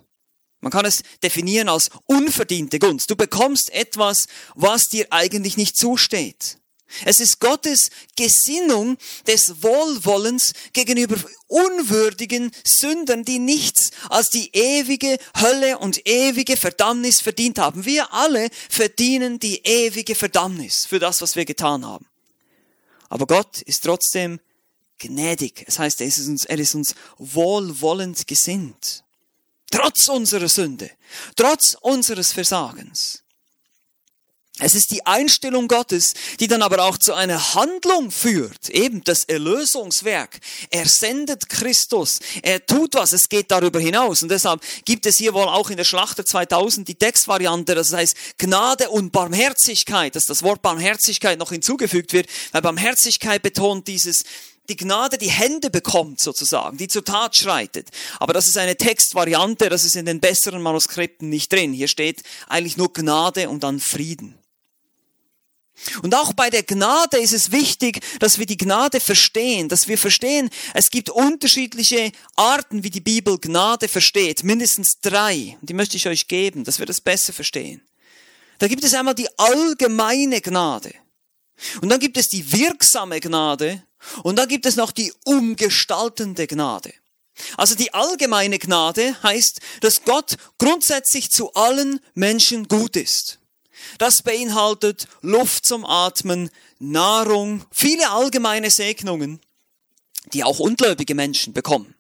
[0.60, 3.12] Man kann es definieren als unverdiente Gunst.
[3.12, 6.58] Du bekommst etwas, was dir eigentlich nicht zusteht.
[7.04, 15.78] Es ist Gottes Gesinnung des Wohlwollens gegenüber unwürdigen Sündern, die nichts als die ewige Hölle
[15.78, 17.86] und ewige Verdammnis verdient haben.
[17.86, 22.08] Wir alle verdienen die ewige Verdammnis für das, was wir getan haben.
[23.16, 24.42] Aber Gott ist trotzdem
[24.98, 25.64] gnädig.
[25.68, 29.06] Es heißt, er ist uns, er ist uns wohlwollend gesinnt.
[29.72, 30.92] Trotz unserer Sünde,
[31.38, 33.24] trotz unseres Versagens.
[34.60, 39.26] Es ist die Einstellung Gottes, die dann aber auch zu einer Handlung führt, eben das
[39.26, 40.40] Erlösungswerk.
[40.70, 44.24] Er sendet Christus, er tut was, es geht darüber hinaus.
[44.24, 48.16] Und deshalb gibt es hier wohl auch in der Schlachter 2000 die Textvariante, das heißt
[48.38, 54.24] Gnade und Barmherzigkeit, dass das Wort Barmherzigkeit noch hinzugefügt wird, weil Barmherzigkeit betont dieses,
[54.70, 57.90] die Gnade die Hände bekommt sozusagen, die zur Tat schreitet.
[58.22, 61.74] Aber das ist eine Textvariante, das ist in den besseren Manuskripten nicht drin.
[61.74, 64.40] Hier steht eigentlich nur Gnade und dann Frieden.
[66.02, 69.98] Und auch bei der Gnade ist es wichtig, dass wir die Gnade verstehen, dass wir
[69.98, 75.58] verstehen, es gibt unterschiedliche Arten, wie die Bibel Gnade versteht, mindestens drei.
[75.60, 77.82] Und die möchte ich euch geben, dass wir das besser verstehen.
[78.60, 80.94] Da gibt es einmal die allgemeine Gnade.
[81.82, 83.84] Und dann gibt es die wirksame Gnade.
[84.24, 86.94] Und dann gibt es noch die umgestaltende Gnade.
[87.58, 93.40] Also die allgemeine Gnade heißt, dass Gott grundsätzlich zu allen Menschen gut ist.
[93.98, 99.40] Das beinhaltet Luft zum Atmen, Nahrung, viele allgemeine Segnungen,
[100.34, 101.96] die auch ungläubige Menschen bekommen.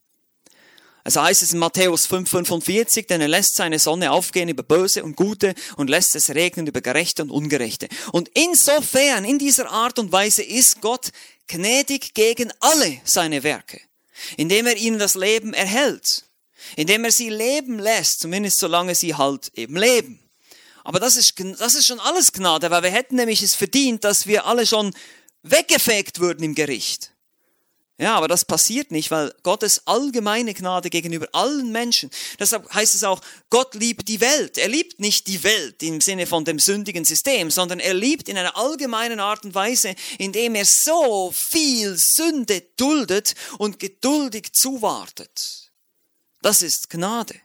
[1.05, 5.15] Also heißt es in Matthäus 5,45, denn er lässt seine Sonne aufgehen über Böse und
[5.15, 7.87] Gute und lässt es regnen über Gerechte und Ungerechte.
[8.11, 11.11] Und insofern, in dieser Art und Weise ist Gott
[11.47, 13.79] gnädig gegen alle seine Werke,
[14.35, 16.25] indem er ihnen das Leben erhält,
[16.75, 20.24] indem er sie leben lässt, zumindest solange sie halt eben leben.
[20.85, 24.27] Aber das ist, das ist schon alles Gnade, weil wir hätten nämlich es verdient, dass
[24.27, 24.93] wir alle schon
[25.41, 27.11] weggefegt würden im Gericht.
[27.97, 33.03] Ja, aber das passiert nicht, weil Gottes allgemeine Gnade gegenüber allen Menschen, deshalb heißt es
[33.03, 34.59] auch, Gott liebt die Welt.
[34.59, 38.37] Er liebt nicht die Welt im Sinne von dem sündigen System, sondern er liebt in
[38.37, 45.71] einer allgemeinen Art und Weise, indem er so viel Sünde duldet und geduldig zuwartet.
[46.43, 47.35] Das ist Gnade.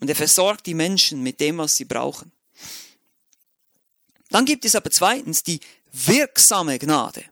[0.00, 2.32] Und er versorgt die Menschen mit dem, was sie brauchen.
[4.32, 5.60] Dann gibt es aber zweitens die
[5.92, 7.24] wirksame Gnade.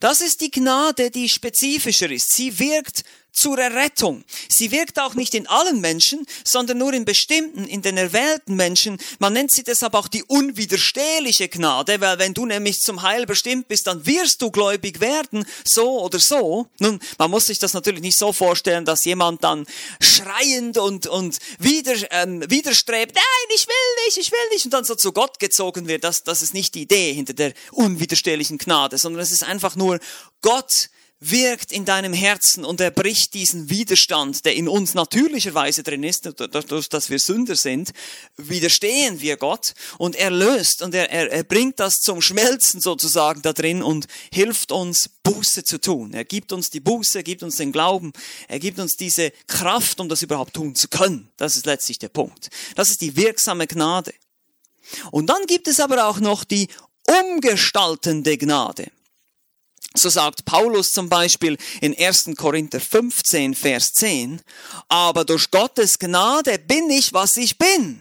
[0.00, 2.32] Das ist die Gnade, die spezifischer ist.
[2.32, 4.24] Sie wirkt zur Errettung.
[4.48, 8.98] Sie wirkt auch nicht in allen Menschen, sondern nur in bestimmten, in den erwählten Menschen.
[9.18, 13.68] Man nennt sie deshalb auch die unwiderstehliche Gnade, weil wenn du nämlich zum Heil bestimmt
[13.68, 16.68] bist, dann wirst du gläubig werden, so oder so.
[16.78, 19.66] Nun, man muss sich das natürlich nicht so vorstellen, dass jemand dann
[20.00, 24.84] schreiend und, und wieder, ähm, widerstrebt, nein, ich will nicht, ich will nicht, und dann
[24.84, 26.04] so zu Gott gezogen wird.
[26.04, 29.98] Das, das ist nicht die Idee hinter der unwiderstehlichen Gnade, sondern es ist einfach nur
[30.40, 30.88] Gott
[31.30, 36.26] wirkt in deinem Herzen und er bricht diesen Widerstand, der in uns natürlicherweise drin ist,
[36.26, 37.92] dadurch, dass wir Sünder sind,
[38.36, 43.42] widerstehen wir Gott und er löst und er, er, er bringt das zum Schmelzen sozusagen
[43.42, 46.12] da drin und hilft uns Buße zu tun.
[46.12, 48.12] Er gibt uns die Buße, er gibt uns den Glauben,
[48.48, 51.30] er gibt uns diese Kraft, um das überhaupt tun zu können.
[51.36, 52.50] Das ist letztlich der Punkt.
[52.74, 54.12] Das ist die wirksame Gnade.
[55.10, 56.68] Und dann gibt es aber auch noch die
[57.06, 58.90] umgestaltende Gnade.
[59.96, 62.32] So sagt Paulus zum Beispiel in 1.
[62.36, 64.42] Korinther 15, Vers 10,
[64.88, 68.00] aber durch Gottes Gnade bin ich, was ich bin.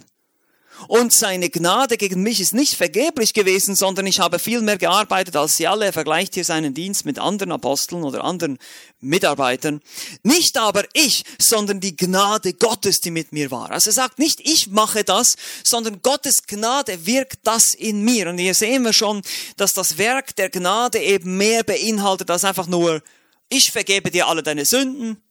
[0.87, 5.35] Und seine Gnade gegen mich ist nicht vergeblich gewesen, sondern ich habe viel mehr gearbeitet
[5.35, 5.85] als sie alle.
[5.85, 8.57] Er vergleicht hier seinen Dienst mit anderen Aposteln oder anderen
[8.99, 9.81] Mitarbeitern.
[10.23, 13.71] Nicht aber ich, sondern die Gnade Gottes, die mit mir war.
[13.71, 18.29] Also er sagt nicht, ich mache das, sondern Gottes Gnade wirkt das in mir.
[18.29, 19.21] Und hier sehen wir schon,
[19.57, 23.01] dass das Werk der Gnade eben mehr beinhaltet als einfach nur,
[23.49, 25.21] ich vergebe dir alle deine Sünden,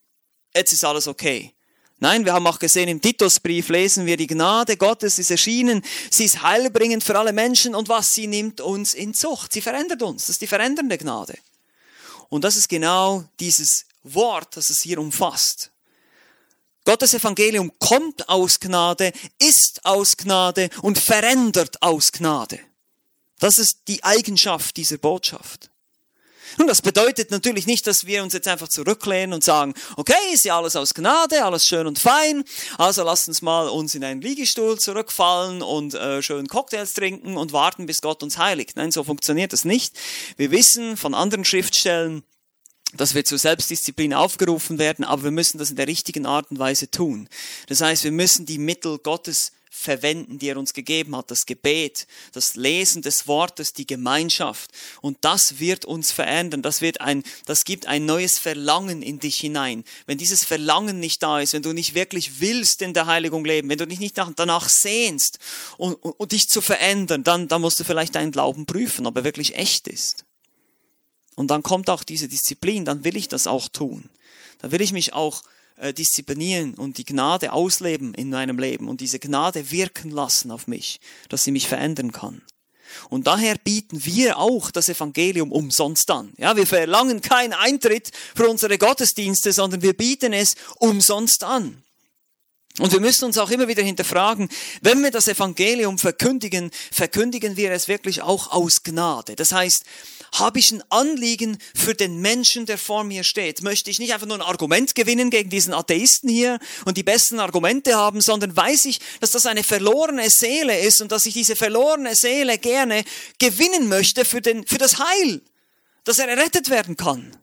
[0.55, 1.53] jetzt ist alles okay.
[2.03, 6.25] Nein, wir haben auch gesehen, im Titusbrief lesen wir, die Gnade Gottes ist erschienen, sie
[6.25, 9.53] ist heilbringend für alle Menschen und was sie nimmt uns in Zucht.
[9.53, 11.39] Sie verändert uns, das ist die verändernde Gnade.
[12.29, 15.71] Und das ist genau dieses Wort, das es hier umfasst.
[16.85, 22.59] Gottes Evangelium kommt aus Gnade, ist aus Gnade und verändert aus Gnade.
[23.39, 25.71] Das ist die Eigenschaft dieser Botschaft.
[26.59, 30.45] Und das bedeutet natürlich nicht, dass wir uns jetzt einfach zurücklehnen und sagen, okay, ist
[30.45, 32.45] ja alles aus Gnade, alles schön und fein,
[32.79, 37.53] also lasst uns mal uns in einen Liegestuhl zurückfallen und äh, schön Cocktails trinken und
[37.53, 38.77] warten, bis Gott uns heiligt.
[38.77, 39.99] Nein, so funktioniert das nicht.
[40.37, 42.23] Wir wissen von anderen Schriftstellen,
[42.95, 46.59] dass wir zur Selbstdisziplin aufgerufen werden, aber wir müssen das in der richtigen Art und
[46.59, 47.29] Weise tun.
[47.69, 52.07] Das heißt, wir müssen die Mittel Gottes verwenden, die er uns gegeben hat, das Gebet,
[52.33, 54.71] das Lesen des Wortes, die Gemeinschaft.
[55.01, 56.61] Und das wird uns verändern.
[56.61, 59.83] Das wird ein, das gibt ein neues Verlangen in dich hinein.
[60.05, 63.71] Wenn dieses Verlangen nicht da ist, wenn du nicht wirklich willst in der Heiligung leben,
[63.71, 65.39] wenn du dich nicht danach sehnst
[65.79, 69.17] und, und, und dich zu verändern, dann, dann musst du vielleicht deinen Glauben prüfen, ob
[69.17, 70.27] er wirklich echt ist.
[71.35, 74.11] Und dann kommt auch diese Disziplin, dann will ich das auch tun.
[74.59, 75.43] Da will ich mich auch
[75.83, 80.69] äh, disziplinieren und die Gnade ausleben in meinem Leben und diese Gnade wirken lassen auf
[80.69, 82.41] mich, dass sie mich verändern kann.
[83.11, 86.33] Und daher bieten wir auch das Evangelium umsonst an.
[86.39, 91.83] Ja, wir verlangen keinen Eintritt für unsere Gottesdienste, sondern wir bieten es umsonst an.
[92.79, 94.49] Und wir müssen uns auch immer wieder hinterfragen,
[94.83, 99.35] wenn wir das Evangelium verkündigen, verkündigen wir es wirklich auch aus Gnade.
[99.35, 99.85] Das heißt,
[100.33, 103.63] habe ich ein Anliegen für den Menschen, der vor mir steht?
[103.63, 107.39] Möchte ich nicht einfach nur ein Argument gewinnen gegen diesen Atheisten hier und die besten
[107.39, 111.55] Argumente haben, sondern weiß ich, dass das eine verlorene Seele ist und dass ich diese
[111.55, 113.05] verlorene Seele gerne
[113.39, 115.43] gewinnen möchte für, den, für das Heil,
[116.05, 117.37] dass er errettet werden kann?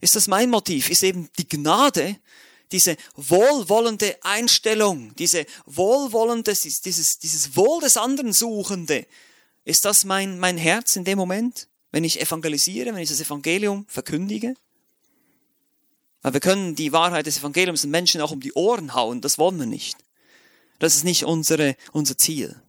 [0.00, 0.90] Ist das mein Motiv?
[0.90, 2.18] Ist eben die Gnade,
[2.70, 9.06] diese wohlwollende Einstellung, diese wohlwollende, dieses, dieses Wohl des anderen Suchende,
[9.64, 11.68] ist das mein, mein Herz in dem Moment?
[11.96, 14.54] Wenn ich evangelisiere, wenn ich das Evangelium verkündige?
[16.20, 19.38] Weil wir können die Wahrheit des Evangeliums den Menschen auch um die Ohren hauen, das
[19.38, 19.96] wollen wir nicht.
[20.78, 22.60] Das ist nicht unsere, unser Ziel.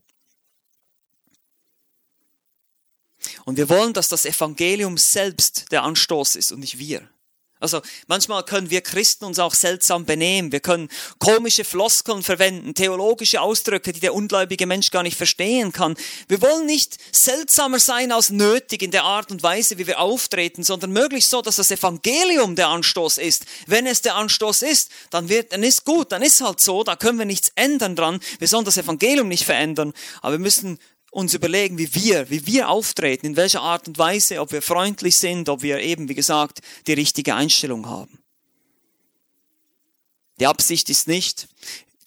[3.43, 7.09] Und wir wollen, dass das Evangelium selbst der Anstoß ist und nicht wir.
[7.59, 10.51] Also manchmal können wir Christen uns auch seltsam benehmen.
[10.51, 10.89] Wir können
[11.19, 15.95] komische Floskeln verwenden, theologische Ausdrücke, die der ungläubige Mensch gar nicht verstehen kann.
[16.27, 20.63] Wir wollen nicht seltsamer sein als nötig in der Art und Weise, wie wir auftreten,
[20.63, 23.45] sondern möglichst so, dass das Evangelium der Anstoß ist.
[23.65, 26.95] Wenn es der Anstoß ist, dann wird, dann ist gut, dann ist halt so, da
[26.95, 28.19] können wir nichts ändern dran.
[28.39, 30.79] Wir sollen das Evangelium nicht verändern, aber wir müssen
[31.17, 35.17] uns überlegen, wie wir, wie wir auftreten, in welcher Art und Weise, ob wir freundlich
[35.17, 38.19] sind, ob wir eben, wie gesagt, die richtige Einstellung haben.
[40.39, 41.47] Die Absicht ist nicht,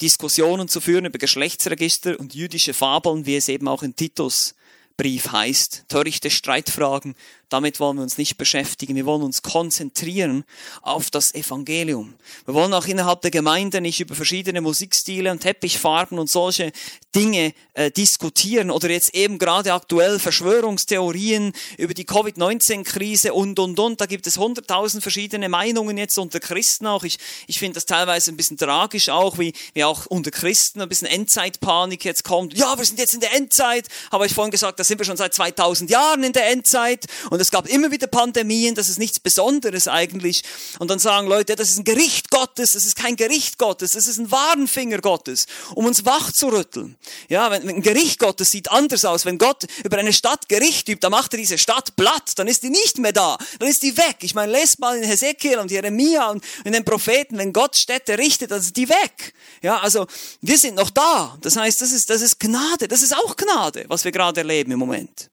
[0.00, 4.54] Diskussionen zu führen über Geschlechtsregister und jüdische Fabeln, wie es eben auch in Titus
[4.96, 7.16] Brief heißt, törichte Streitfragen
[7.50, 8.94] damit wollen wir uns nicht beschäftigen.
[8.94, 10.44] Wir wollen uns konzentrieren
[10.82, 12.14] auf das Evangelium.
[12.46, 16.72] Wir wollen auch innerhalb der Gemeinde nicht über verschiedene Musikstile und Teppichfarben und solche
[17.14, 24.00] Dinge äh, diskutieren oder jetzt eben gerade aktuell Verschwörungstheorien über die Covid-19-Krise und, und, und.
[24.00, 27.02] Da gibt es hunderttausend verschiedene Meinungen jetzt unter Christen auch.
[27.02, 30.88] Ich, ich finde das teilweise ein bisschen tragisch auch, wie, wie auch unter Christen ein
[30.88, 32.56] bisschen Endzeitpanik jetzt kommt.
[32.56, 33.88] Ja, wir sind jetzt in der Endzeit.
[34.12, 37.06] Habe ich vorhin gesagt, da sind wir schon seit 2000 Jahren in der Endzeit.
[37.30, 40.42] Und und es gab immer wieder Pandemien, das ist nichts Besonderes eigentlich.
[40.78, 44.06] Und dann sagen Leute, das ist ein Gericht Gottes, das ist kein Gericht Gottes, das
[44.06, 46.98] ist ein Warnfinger Gottes, um uns wach zu rütteln.
[47.30, 49.24] Ja, wenn, ein Gericht Gottes sieht anders aus.
[49.24, 52.62] Wenn Gott über eine Stadt Gericht übt, dann macht er diese Stadt platt, dann ist
[52.62, 54.16] die nicht mehr da, dann ist die weg.
[54.20, 58.18] Ich meine, lest mal in Hesekiel und Jeremia und in den Propheten, wenn Gott Städte
[58.18, 59.32] richtet, dann ist die weg.
[59.62, 60.06] Ja, also
[60.42, 61.38] wir sind noch da.
[61.40, 64.72] Das heißt, das ist, das ist Gnade, das ist auch Gnade, was wir gerade erleben
[64.72, 65.29] im Moment.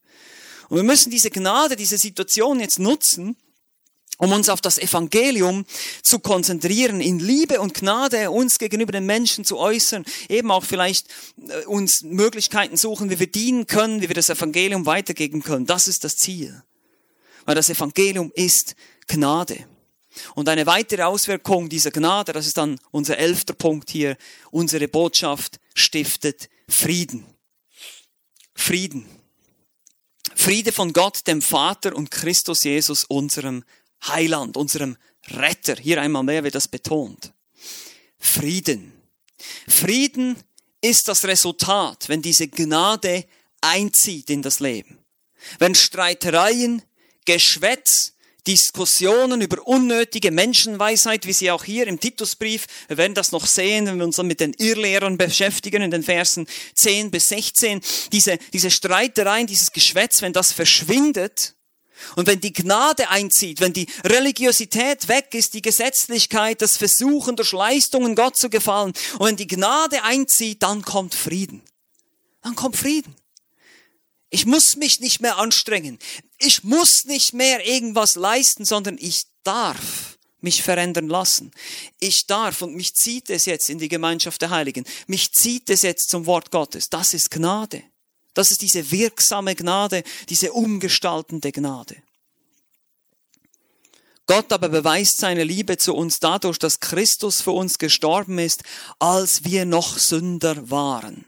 [0.69, 3.37] Und wir müssen diese Gnade, diese Situation jetzt nutzen,
[4.17, 5.65] um uns auf das Evangelium
[6.01, 11.07] zu konzentrieren, in Liebe und Gnade uns gegenüber den Menschen zu äußern, eben auch vielleicht
[11.47, 15.65] äh, uns Möglichkeiten suchen, wie wir dienen können, wie wir das Evangelium weitergeben können.
[15.65, 16.63] Das ist das Ziel.
[17.45, 18.75] Weil das Evangelium ist
[19.07, 19.65] Gnade.
[20.33, 24.17] Und eine weitere Auswirkung dieser Gnade, das ist dann unser elfter Punkt hier,
[24.49, 27.25] unsere Botschaft stiftet Frieden.
[28.55, 29.05] Frieden.
[30.37, 33.63] Friede von Gott, dem Vater und Christus Jesus, unserem
[34.05, 34.95] Heiland, unserem
[35.29, 35.75] Retter.
[35.75, 37.33] Hier einmal mehr wird das betont.
[38.19, 38.93] Frieden.
[39.67, 40.37] Frieden
[40.79, 43.25] ist das Resultat, wenn diese Gnade
[43.61, 44.99] einzieht in das Leben.
[45.57, 46.83] Wenn Streitereien,
[47.25, 48.13] Geschwätz,
[48.47, 53.85] Diskussionen über unnötige Menschenweisheit, wie sie auch hier im Titusbrief, wir werden das noch sehen,
[53.85, 57.81] wenn wir uns dann mit den Irrlehrern beschäftigen in den Versen 10 bis 16,
[58.13, 61.53] diese, diese Streitereien, dieses Geschwätz, wenn das verschwindet,
[62.15, 67.53] und wenn die Gnade einzieht, wenn die Religiosität weg ist, die Gesetzlichkeit, das Versuchen durch
[67.53, 71.63] Leistungen Gott zu gefallen, und wenn die Gnade einzieht, dann kommt Frieden.
[72.43, 73.15] Dann kommt Frieden.
[74.29, 75.99] Ich muss mich nicht mehr anstrengen.
[76.37, 81.51] Ich muss nicht mehr irgendwas leisten, sondern ich darf mich verändern lassen.
[81.99, 84.85] Ich darf und mich zieht es jetzt in die Gemeinschaft der Heiligen.
[85.07, 86.89] Mich zieht es jetzt zum Wort Gottes.
[86.89, 87.83] Das ist Gnade.
[88.33, 91.95] Das ist diese wirksame Gnade, diese umgestaltende Gnade.
[94.27, 98.61] Gott aber beweist seine Liebe zu uns dadurch, dass Christus für uns gestorben ist,
[98.99, 101.25] als wir noch Sünder waren.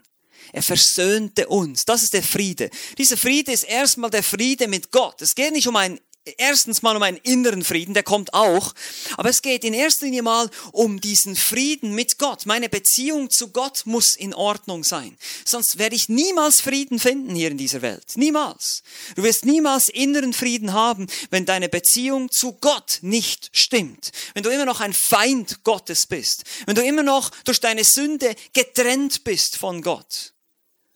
[0.54, 1.86] Er versöhnte uns.
[1.86, 2.70] Das ist der Friede.
[2.98, 5.22] Dieser Friede ist erstmal der Friede mit Gott.
[5.22, 6.00] Es geht nicht um ein
[6.38, 8.74] erstens mal um einen inneren Frieden, der kommt auch,
[9.18, 12.46] aber es geht in erster Linie mal um diesen Frieden mit Gott.
[12.46, 15.18] Meine Beziehung zu Gott muss in Ordnung sein.
[15.46, 18.06] Sonst werde ich niemals Frieden finden hier in dieser Welt.
[18.16, 18.84] Niemals.
[19.16, 24.12] Du wirst niemals inneren Frieden haben, wenn deine Beziehung zu Gott nicht stimmt.
[24.34, 26.44] Wenn du immer noch ein Feind Gottes bist.
[26.66, 30.34] Wenn du immer noch durch deine Sünde getrennt bist von Gott.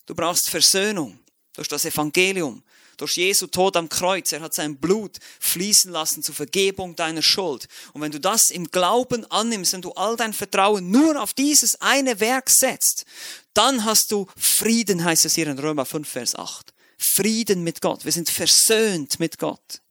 [0.06, 1.20] Du brauchst Versöhnung
[1.56, 2.64] durch das Evangelium,
[2.98, 4.32] durch Jesu Tod am Kreuz.
[4.32, 7.68] Er hat sein Blut fließen lassen zur Vergebung deiner Schuld.
[7.94, 11.80] Und wenn du das im Glauben annimmst, wenn du all dein Vertrauen nur auf dieses
[11.82, 13.06] eine Werk setzt,
[13.54, 16.74] dann hast du Frieden, heißt es hier in Römer 5, Vers 8.
[16.98, 18.06] Frieden mit Gott.
[18.06, 19.83] Wir sind versöhnt mit Gott.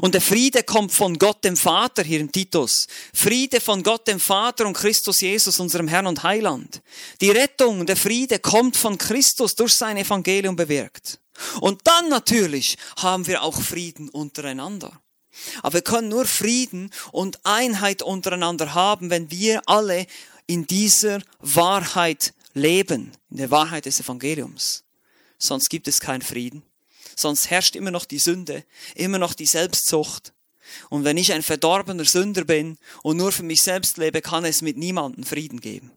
[0.00, 2.86] Und der Friede kommt von Gott dem Vater hier in Titus.
[3.12, 6.82] Friede von Gott dem Vater und Christus Jesus, unserem Herrn und Heiland.
[7.20, 11.20] Die Rettung, der Friede kommt von Christus durch sein Evangelium bewirkt.
[11.60, 15.00] Und dann natürlich haben wir auch Frieden untereinander.
[15.62, 20.06] Aber wir können nur Frieden und Einheit untereinander haben, wenn wir alle
[20.46, 24.84] in dieser Wahrheit leben, in der Wahrheit des Evangeliums.
[25.38, 26.62] Sonst gibt es keinen Frieden
[27.16, 28.64] sonst herrscht immer noch die Sünde,
[28.94, 30.32] immer noch die Selbstsucht.
[30.90, 34.62] Und wenn ich ein verdorbener Sünder bin und nur für mich selbst lebe, kann es
[34.62, 35.90] mit niemandem Frieden geben.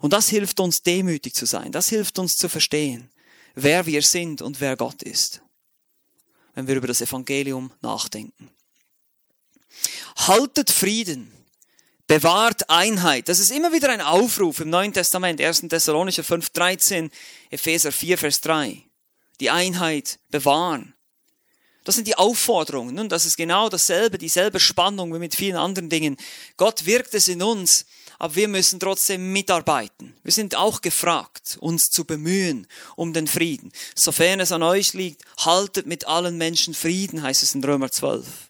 [0.00, 3.10] Und das hilft uns demütig zu sein, das hilft uns zu verstehen,
[3.54, 5.40] wer wir sind und wer Gott ist,
[6.54, 8.50] wenn wir über das Evangelium nachdenken.
[10.16, 11.32] Haltet Frieden,
[12.06, 13.28] bewahrt Einheit.
[13.28, 15.62] Das ist immer wieder ein Aufruf im Neuen Testament, 1.
[15.68, 17.10] Thessalonicher 5, 13,
[17.48, 18.89] Epheser 4, Vers 3
[19.40, 20.94] die Einheit bewahren.
[21.84, 22.94] Das sind die Aufforderungen.
[22.94, 26.16] Nun, das ist genau dasselbe, dieselbe Spannung wie mit vielen anderen Dingen.
[26.56, 27.86] Gott wirkt es in uns,
[28.18, 30.14] aber wir müssen trotzdem mitarbeiten.
[30.22, 32.66] Wir sind auch gefragt, uns zu bemühen
[32.96, 33.72] um den Frieden.
[33.94, 38.49] Sofern es an euch liegt, haltet mit allen Menschen Frieden, heißt es in Römer 12.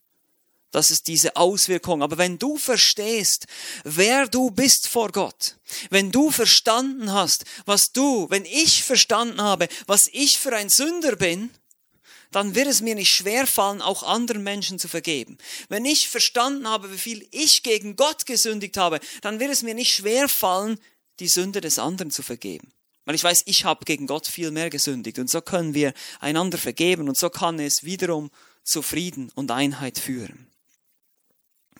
[0.70, 2.02] Das ist diese Auswirkung.
[2.02, 3.46] Aber wenn du verstehst,
[3.84, 5.56] wer du bist vor Gott,
[5.90, 11.16] wenn du verstanden hast, was du, wenn ich verstanden habe, was ich für ein Sünder
[11.16, 11.50] bin,
[12.30, 15.38] dann wird es mir nicht schwerfallen, auch anderen Menschen zu vergeben.
[15.68, 19.74] Wenn ich verstanden habe, wie viel ich gegen Gott gesündigt habe, dann wird es mir
[19.74, 20.78] nicht schwerfallen,
[21.18, 22.72] die Sünde des anderen zu vergeben.
[23.04, 26.58] Weil ich weiß, ich habe gegen Gott viel mehr gesündigt und so können wir einander
[26.58, 28.30] vergeben und so kann es wiederum
[28.62, 30.49] zu Frieden und Einheit führen.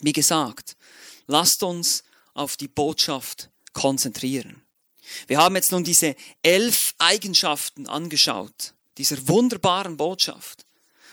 [0.01, 0.76] Wie gesagt,
[1.26, 4.62] lasst uns auf die Botschaft konzentrieren.
[5.26, 10.64] Wir haben jetzt nun diese elf Eigenschaften angeschaut, dieser wunderbaren Botschaft.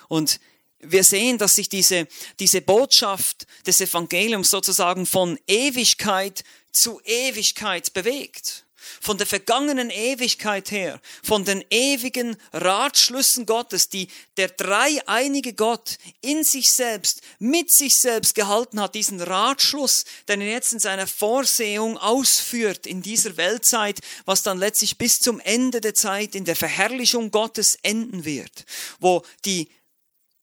[0.07, 0.39] Und
[0.79, 2.07] wir sehen, dass sich diese,
[2.39, 8.66] diese Botschaft des Evangeliums sozusagen von Ewigkeit zu Ewigkeit bewegt
[9.02, 16.43] von der vergangenen Ewigkeit her, von den ewigen Ratschlüssen Gottes, die der dreieinige Gott in
[16.43, 21.98] sich selbst, mit sich selbst gehalten hat, diesen Ratschluss, den er jetzt in seiner Vorsehung
[21.98, 27.32] ausführt in dieser Weltzeit, was dann letztlich bis zum Ende der Zeit in der Verherrlichung
[27.32, 28.66] Gottes enden wird,
[29.00, 29.70] wo die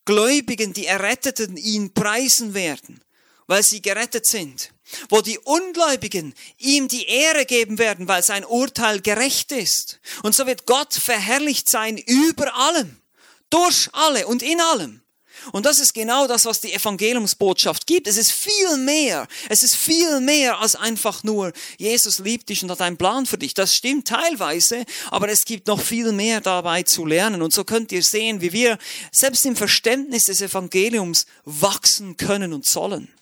[0.05, 3.01] Gläubigen, die Erretteten ihn preisen werden,
[3.47, 4.74] weil sie gerettet sind
[5.09, 9.99] wo die Ungläubigen ihm die Ehre geben werden, weil sein Urteil gerecht ist.
[10.23, 12.97] Und so wird Gott verherrlicht sein über allem.
[13.49, 15.01] Durch alle und in allem.
[15.51, 18.07] Und das ist genau das, was die Evangeliumsbotschaft gibt.
[18.07, 19.27] Es ist viel mehr.
[19.49, 23.37] Es ist viel mehr als einfach nur, Jesus liebt dich und hat einen Plan für
[23.37, 23.53] dich.
[23.53, 27.41] Das stimmt teilweise, aber es gibt noch viel mehr dabei zu lernen.
[27.41, 28.77] Und so könnt ihr sehen, wie wir
[29.11, 33.13] selbst im Verständnis des Evangeliums wachsen können und sollen.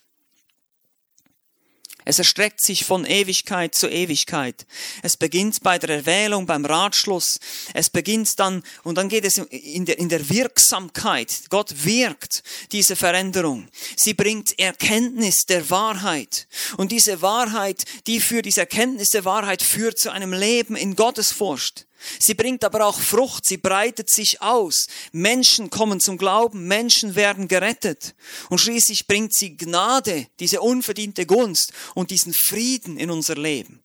[2.04, 4.66] Es erstreckt sich von Ewigkeit zu Ewigkeit.
[5.02, 7.38] Es beginnt bei der Erwählung, beim Ratschluss.
[7.72, 11.44] Es beginnt dann, und dann geht es in der, in der Wirksamkeit.
[11.48, 12.42] Gott wirkt
[12.72, 13.68] diese Veränderung.
[13.96, 16.46] Sie bringt Erkenntnis der Wahrheit.
[16.76, 21.86] Und diese Wahrheit, die für diese Erkenntnis der Wahrheit führt zu einem Leben in Gottesfurcht.
[22.18, 24.86] Sie bringt aber auch Frucht, sie breitet sich aus.
[25.12, 28.14] Menschen kommen zum Glauben, Menschen werden gerettet.
[28.50, 33.82] Und schließlich bringt sie Gnade, diese unverdiente Gunst und diesen Frieden in unser Leben.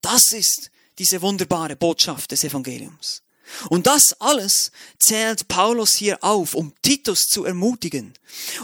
[0.00, 3.22] Das ist diese wunderbare Botschaft des Evangeliums.
[3.68, 8.14] Und das alles zählt Paulus hier auf, um Titus zu ermutigen.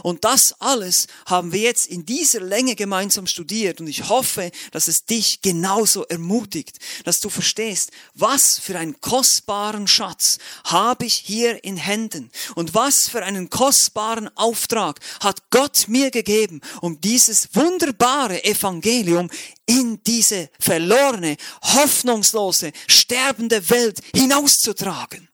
[0.03, 4.89] Und das alles haben wir jetzt in dieser Länge gemeinsam studiert und ich hoffe, dass
[4.89, 11.64] es dich genauso ermutigt, dass du verstehst, was für einen kostbaren Schatz habe ich hier
[11.64, 18.45] in Händen und was für einen kostbaren Auftrag hat Gott mir gegeben, um dieses wunderbare
[18.45, 19.30] Evangelium
[19.66, 25.28] in diese verlorene, hoffnungslose, sterbende Welt hinauszutragen.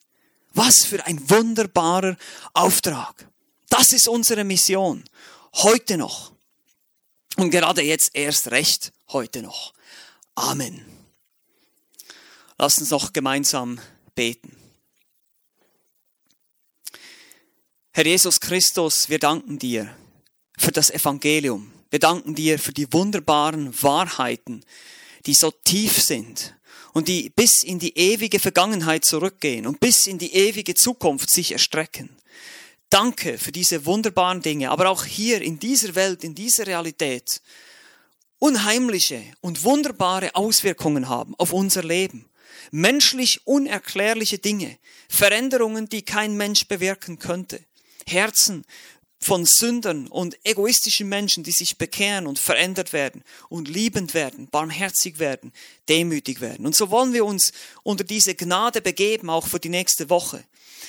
[0.52, 2.16] Was für ein wunderbarer
[2.54, 3.28] Auftrag.
[3.68, 5.04] Das ist unsere Mission.
[5.54, 6.32] Heute noch.
[7.36, 9.72] Und gerade jetzt erst recht heute noch.
[10.34, 10.84] Amen.
[12.58, 13.80] Lass uns noch gemeinsam
[14.14, 14.56] beten.
[17.92, 19.94] Herr Jesus Christus, wir danken dir
[20.58, 21.72] für das Evangelium.
[21.90, 24.64] Wir danken dir für die wunderbaren Wahrheiten,
[25.26, 26.54] die so tief sind
[26.92, 31.50] und die bis in die ewige Vergangenheit zurückgehen und bis in die ewige Zukunft sich
[31.50, 32.10] erstrecken.
[32.90, 37.42] Danke für diese wunderbaren Dinge, aber auch hier in dieser Welt, in dieser Realität,
[38.38, 42.26] unheimliche und wunderbare Auswirkungen haben auf unser Leben.
[42.72, 44.78] Menschlich unerklärliche Dinge,
[45.08, 47.60] Veränderungen, die kein Mensch bewirken könnte.
[48.06, 48.64] Herzen,
[49.22, 55.18] von Sündern und egoistischen Menschen, die sich bekehren und verändert werden und liebend werden, barmherzig
[55.18, 55.52] werden,
[55.88, 56.64] demütig werden.
[56.64, 57.52] Und so wollen wir uns
[57.82, 60.42] unter diese Gnade begeben, auch für die nächste Woche.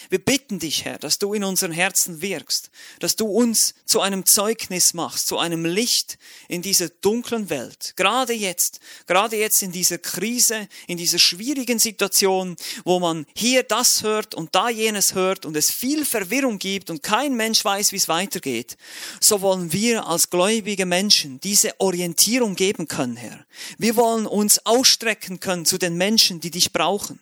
[0.09, 2.69] Wir bitten dich, Herr, dass du in unseren Herzen wirkst,
[2.99, 6.17] dass du uns zu einem Zeugnis machst, zu einem Licht
[6.47, 7.93] in dieser dunklen Welt.
[7.95, 14.03] Gerade jetzt, gerade jetzt in dieser Krise, in dieser schwierigen Situation, wo man hier das
[14.03, 17.97] hört und da jenes hört und es viel Verwirrung gibt und kein Mensch weiß, wie
[17.97, 18.77] es weitergeht.
[19.19, 23.45] So wollen wir als gläubige Menschen diese Orientierung geben können, Herr.
[23.77, 27.19] Wir wollen uns ausstrecken können zu den Menschen, die dich brauchen.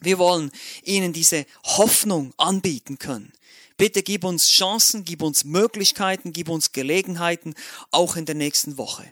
[0.00, 0.50] Wir wollen
[0.82, 3.32] ihnen diese Hoffnung anbieten können.
[3.76, 7.54] Bitte gib uns Chancen, gib uns Möglichkeiten, gib uns Gelegenheiten,
[7.90, 9.04] auch in der nächsten Woche.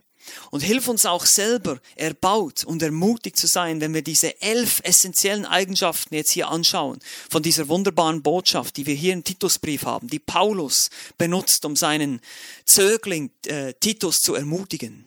[0.53, 5.47] Und hilf uns auch selber erbaut und ermutigt zu sein, wenn wir diese elf essentiellen
[5.47, 10.20] Eigenschaften jetzt hier anschauen, von dieser wunderbaren Botschaft, die wir hier im Titusbrief haben, die
[10.20, 12.20] Paulus benutzt, um seinen
[12.64, 15.07] Zögling äh, Titus zu ermutigen.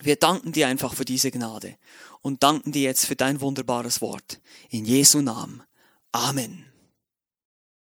[0.00, 1.76] Wir danken dir einfach für diese Gnade
[2.24, 4.40] und danken dir jetzt für dein wunderbares Wort.
[4.70, 5.62] In Jesu Namen.
[6.10, 6.64] Amen.